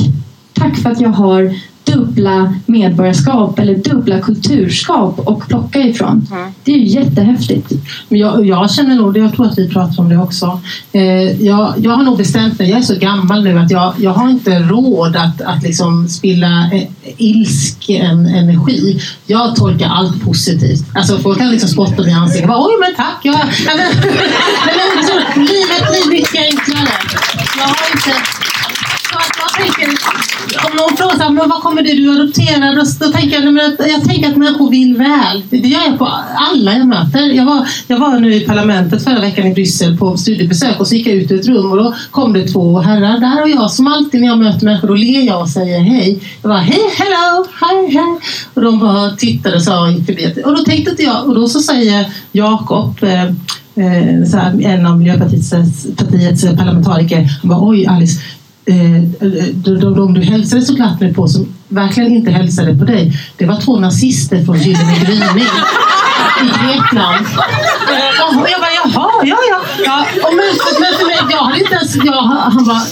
[0.53, 1.55] Tack för att jag har
[1.87, 6.26] dubbla medborgarskap eller dubbla kulturskap och plocka ifrån.
[6.64, 7.72] Det är ju jättehäftigt.
[8.09, 10.61] Men jag, jag känner nog jag tror att vi pratar om det också.
[10.93, 14.11] Eh, jag, jag har nog bestämt mig, jag är så gammal nu att jag, jag
[14.11, 16.82] har inte råd att, att liksom spilla eh,
[17.16, 19.01] ilsken energi.
[19.26, 20.84] Jag tolkar allt positivt.
[20.95, 22.51] Alltså folk kan liksom spotta mig i ansiktet.
[22.51, 23.20] Oj men tack!
[23.22, 23.34] Jag,
[23.66, 26.89] jag, men, men, så, livet blir mycket enklare.
[27.57, 28.11] Jag har inte...
[29.57, 29.88] Tänker,
[30.66, 32.76] om någon frågar så här, men vad kommer det du adopterar?
[32.76, 35.42] Då, då tänker jag, att- jag tänker att människor vill väl.
[35.50, 37.20] Det, gör jag på alla jag möter.
[37.20, 40.94] Jag var, jag var nu i parlamentet förra veckan i Bryssel på studiebesök och så
[40.94, 43.70] gick jag ut ur ett rum och då kom det två herrar där och jag
[43.70, 46.20] som alltid när jag möter människor då ler jag och säger hej.
[46.42, 48.18] Jag bara hej, hello, hej, hej.
[48.54, 50.42] Och de bara tittade och sa gick förbi.
[50.44, 53.30] Och då tänkte inte jag, och då så säger Jakob eh, eh
[54.34, 55.50] här, en av Miljöpartiets
[55.96, 58.20] partiets parlamentariker, han bara oj Alice,
[58.66, 63.12] de, de, de du hälsade så glatt med på som verkligen inte hälsade på dig,
[63.36, 65.46] det var två nazister från Gyllene gryning
[66.43, 67.26] i Grekland.
[68.39, 69.61] Och jag bara, jaha, ja, ja.
[69.84, 70.07] ja.
[70.22, 70.47] Och men,
[70.80, 72.82] men för mig, jag hade inte ens, jag, han bara,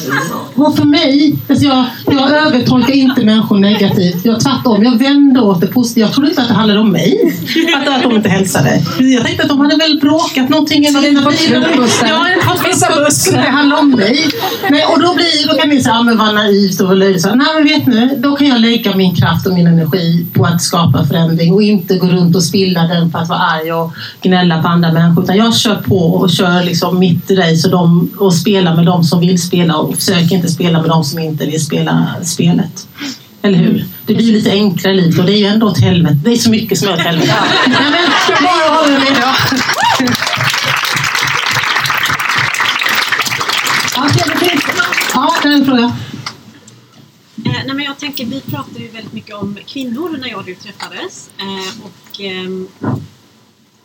[0.55, 4.25] och för mig, alltså jag, jag övertolkar inte människor negativt.
[4.25, 6.03] Jag tvärtom, jag vände åt det positivt.
[6.03, 7.37] Jag trodde inte att det handlade om mig.
[7.77, 8.83] Att, att de inte hälsade.
[8.99, 10.87] Jag tänkte att de hade väl bråkat någonting.
[10.87, 12.09] Eller det var bussen.
[12.09, 13.35] Ja, var vissa bussen.
[13.35, 14.27] Det handlar om mig.
[14.71, 17.23] Nej, och då, blir, då kan ni säga, ah, men vad naivt och löjligt.
[17.23, 20.45] Så, Nej, men vet ni, då kan jag lägga min kraft och min energi på
[20.45, 23.93] att skapa förändring och inte gå runt och spilla den på att vara arg och
[24.23, 25.25] gnälla på andra människor.
[25.25, 29.05] Utan jag kör på och kör liksom mitt race och, de, och spelar med de
[29.05, 32.87] som vill spela och försöker inte spela med de som inte vill spela spelet.
[33.43, 33.85] Eller hur?
[34.07, 36.15] Det blir lite enklare liv och det är ju ändå åt helvete.
[36.25, 37.35] Det är så mycket som är åt helvete.
[37.67, 39.57] Nej, men, bara håller med då.
[43.97, 44.65] Ja, det finns-
[45.15, 45.97] Ja, det är en fråga.
[47.45, 50.45] Eh, nej, men jag tänker, vi pratade ju väldigt mycket om kvinnor när jag och
[50.45, 51.31] du träffades.
[51.39, 52.69] Eh, och, ehm,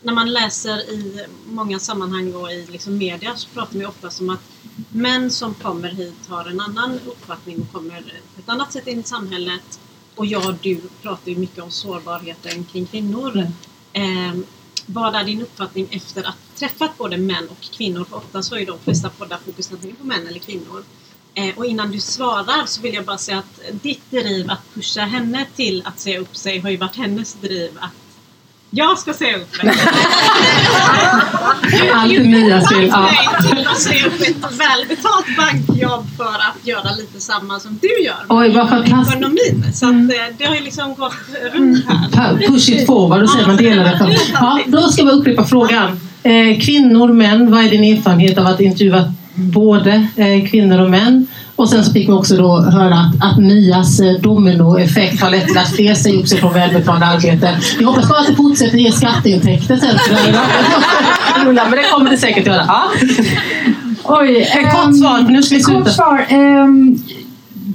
[0.01, 4.21] när man läser i många sammanhang och i liksom media så pratar man ju oftast
[4.21, 4.43] om att
[4.89, 8.01] män som kommer hit har en annan uppfattning och kommer
[8.35, 9.79] på ett annat sätt in i samhället.
[10.15, 13.47] Och jag och du pratar ju mycket om sårbarheten kring kvinnor.
[13.93, 14.45] Ehm,
[14.85, 18.03] vad är din uppfattning efter att träffat både män och kvinnor?
[18.03, 20.83] För ofta så är de flesta poddar fokus antingen på män eller kvinnor.
[21.33, 25.01] Eh, och innan du svarar så vill jag bara säga att ditt driv att pusha
[25.01, 27.93] henne till att säga upp sig har ju varit hennes driv att
[28.71, 29.75] jag ska säga upp mig.
[31.93, 33.09] Allt nya spel, ja.
[33.49, 38.25] till att säga upp ett välbetalt bankjobb för att göra lite samma som du gör.
[38.29, 39.17] Oj, vad fantastiskt.
[39.17, 39.73] Ekonomin.
[39.73, 41.13] Så att, eh, det har ju liksom gått
[41.53, 42.47] runt här.
[42.47, 44.17] Push it forward, då säger man dela det.
[44.33, 45.99] Ja, då ska vi upprepa frågan.
[46.23, 51.27] Eh, kvinnor, män, vad är din erfarenhet av att intervjua både eh, kvinnor och män?
[51.59, 55.47] Och sen så fick vi också då höra att, att Mias eh, dominoeffekt har lett
[55.47, 57.55] till att fler säger upp sig från välbetalda arbeten.
[57.77, 59.97] Vi hoppas bara att det fortsätter ge skatteintäkter sen.
[61.55, 62.65] Men det kommer det säkert göra.
[62.67, 62.83] Ja.
[64.03, 65.89] Oj, Ett kort ehm, svar, nu ska vi sluta.
[65.89, 66.25] svar.
[66.29, 67.03] ehm,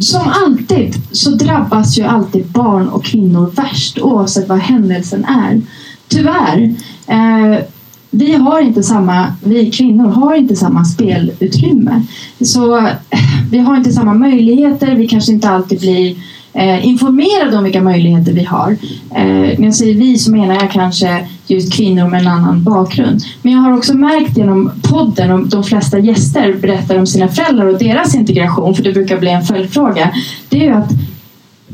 [0.01, 5.61] som alltid så drabbas ju alltid barn och kvinnor värst oavsett vad händelsen är.
[6.09, 6.75] Tyvärr.
[7.07, 7.59] Eh,
[8.15, 12.03] vi har inte samma, vi kvinnor har inte samma spelutrymme.
[12.41, 12.89] Så eh,
[13.51, 14.95] vi har inte samma möjligheter.
[14.95, 16.17] Vi kanske inte alltid blir
[16.53, 18.77] eh, informerade om vilka möjligheter vi har.
[19.15, 19.25] Eh,
[19.59, 23.23] när jag säger vi så menar jag kanske just kvinnor med en annan bakgrund.
[23.43, 27.67] Men jag har också märkt genom podden och de flesta gäster berättar om sina föräldrar
[27.67, 30.11] och deras integration, för det brukar bli en följdfråga.
[30.49, 30.91] Det är ju att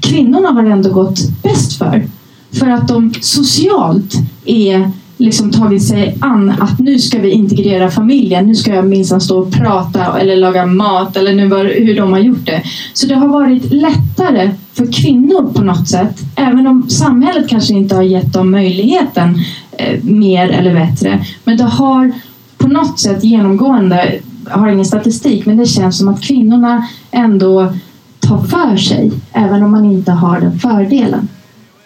[0.00, 2.06] kvinnorna har ändå gått bäst för.
[2.52, 4.14] För att de socialt
[4.44, 4.90] är
[5.20, 8.46] liksom tagit sig an att nu ska vi integrera familjen.
[8.46, 12.12] Nu ska jag minsann stå och prata eller laga mat eller nu var, hur de
[12.12, 12.62] har gjort det.
[12.92, 16.18] Så det har varit lättare för kvinnor på något sätt.
[16.36, 19.38] Även om samhället kanske inte har gett dem möjligheten
[19.72, 21.24] eh, mer eller bättre.
[21.44, 22.12] Men det har
[22.58, 24.14] på något sätt genomgående,
[24.50, 27.72] jag har ingen statistik, men det känns som att kvinnorna ändå
[28.20, 29.12] tar för sig.
[29.32, 31.28] Även om man inte har den fördelen.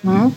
[0.02, 0.30] Mm.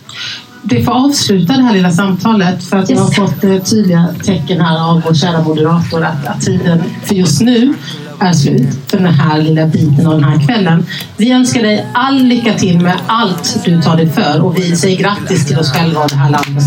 [0.69, 4.61] Vi får avsluta det här lilla samtalet för att jag har fått eh, tydliga tecken
[4.61, 7.73] här av vår kära moderator att, att tiden för just nu
[8.19, 10.85] är slut för den här lilla biten av den här kvällen.
[11.17, 14.97] Vi önskar dig all lycka till med allt du tar dig för och vi säger
[14.97, 16.63] grattis till oss själva och det här landet.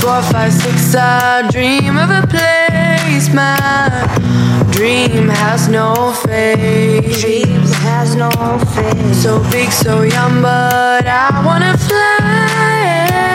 [0.00, 3.28] Four, five, six, I dream of a place.
[3.34, 7.20] My dream has no face.
[7.20, 8.30] Dream has no
[8.74, 9.22] face.
[9.22, 13.28] So big, so young, but I wanna fly.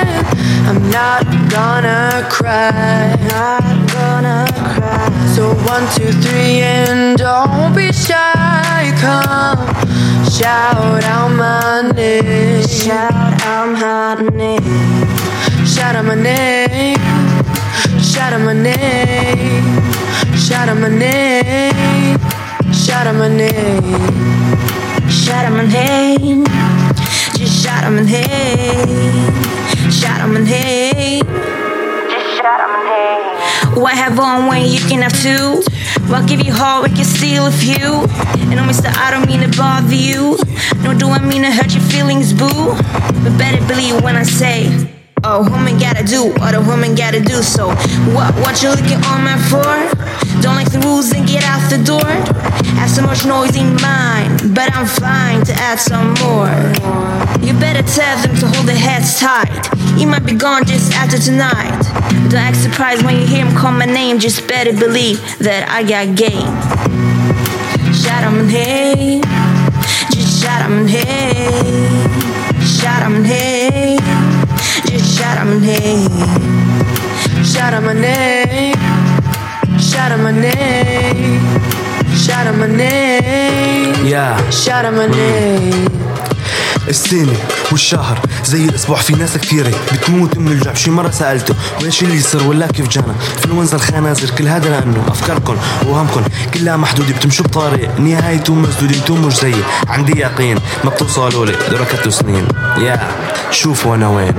[0.67, 3.15] I'm not gonna cry.
[3.29, 3.63] Not
[3.93, 5.11] gonna cry.
[5.35, 8.93] So one, two, three, and don't be shy.
[8.99, 9.73] Come
[10.29, 12.63] shout out my name.
[12.67, 13.13] Shout
[13.43, 15.65] out my name.
[15.65, 16.97] Shout out my name.
[18.01, 19.63] Shout out my name.
[20.35, 22.19] Shout out my name.
[22.73, 23.81] Shout out my name.
[25.09, 26.43] Shout out my name.
[27.35, 29.91] Just shout out my name.
[29.91, 31.52] Shout out my name.
[33.75, 35.63] What have one when you can have two?
[36.13, 38.05] I'll give you heart, we can steal a few.
[38.39, 40.37] And no, mister, I don't mean to bother you.
[40.83, 42.75] Nor do I mean to hurt your feelings, boo.
[43.23, 44.67] But better believe when I say,
[45.23, 47.41] A woman gotta do what a woman gotta do.
[47.41, 47.69] So
[48.11, 48.35] what?
[48.43, 50.22] What you looking on my for?
[50.43, 52.11] Don't like the rules and get out the door.
[52.75, 56.51] Have so much noise in mind, but I'm fine to add some more.
[57.39, 59.47] You better tell them to hold their heads tight.
[59.97, 61.79] He might be gone just after tonight.
[62.27, 64.19] Don't act surprised when you hear him call my name.
[64.19, 66.51] Just better believe that I got game.
[67.95, 69.21] Shout him hey,
[70.11, 71.47] just shout him hey,
[72.67, 73.97] shout him hey,
[74.87, 76.03] just shout him hey,
[77.45, 78.32] shout him name,
[82.43, 84.37] shout him name, Yeah.
[84.51, 85.89] shout him name.
[86.89, 87.33] السنة
[87.71, 92.43] والشهر زي الأسبوع في ناس كثيرة بتموت من الجوع شي مرة سألته وإيش اللي يصير
[92.43, 96.23] ولا كيف جانا انفلونزا الخنازير كل هذا لأنه أفكاركم وأوهامكم
[96.53, 102.11] كلها محدودة بتمشوا بطريق نهايته مسدودة أنتم مش زيي عندي يقين ما بتوصلوا لي دركتوا
[102.11, 102.99] سنين يا
[103.51, 104.33] شوفوا أنا وين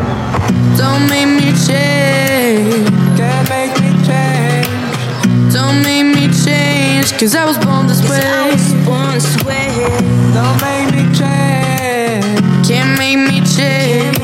[0.79, 2.89] Don't make me change.
[3.19, 4.69] Can't make me change.
[5.55, 6.14] Don't make me.
[7.19, 8.19] Cause I was born this way.
[8.19, 9.71] I was born this way.
[10.35, 12.27] Don't make me change.
[12.67, 14.19] Can't make me change.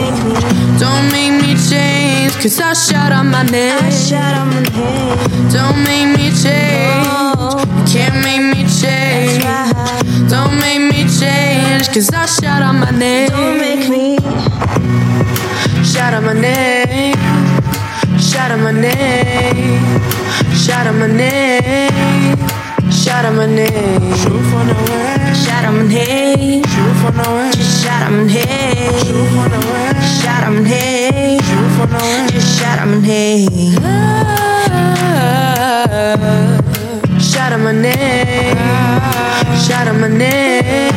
[0.79, 2.35] Don't make me change.
[2.43, 3.79] Cause I shout out my name.
[3.79, 5.17] I shout out my name.
[5.55, 7.63] Don't make me change.
[7.87, 9.45] Can't make me change.
[10.29, 11.89] Don't make me change.
[11.95, 13.29] Cause I shout out my name.
[13.31, 14.19] Don't make me.
[14.21, 15.83] Oh.
[15.85, 17.15] Shout out my name.
[18.19, 19.81] Shout out my name.
[20.55, 22.60] Shout out my name
[23.11, 24.15] shout out my name.
[24.23, 24.75] Shoot for the.
[25.35, 26.63] Shout out my name.
[26.73, 27.25] Shoot for the.
[27.57, 28.93] Just shout out my name.
[29.05, 29.59] Shoot for the.
[30.21, 31.41] Shout out my name.
[31.49, 31.99] Shoot for the.
[32.33, 33.79] Just shout out my name.
[33.83, 33.99] Ah,
[37.19, 38.57] shout out my name.
[39.65, 40.93] Shout out my name.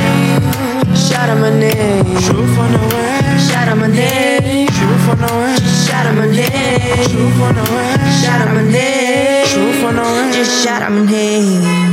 [0.94, 2.06] Shout out my name.
[2.26, 2.80] Shoot for the.
[3.48, 4.68] Shout out my name.
[4.78, 7.10] Shoot for the shout out my name.
[7.10, 7.98] Shoot for the way.
[8.22, 9.46] Shout out my name.
[9.48, 10.32] Shoot for the way.
[10.34, 11.93] Just shout out my name.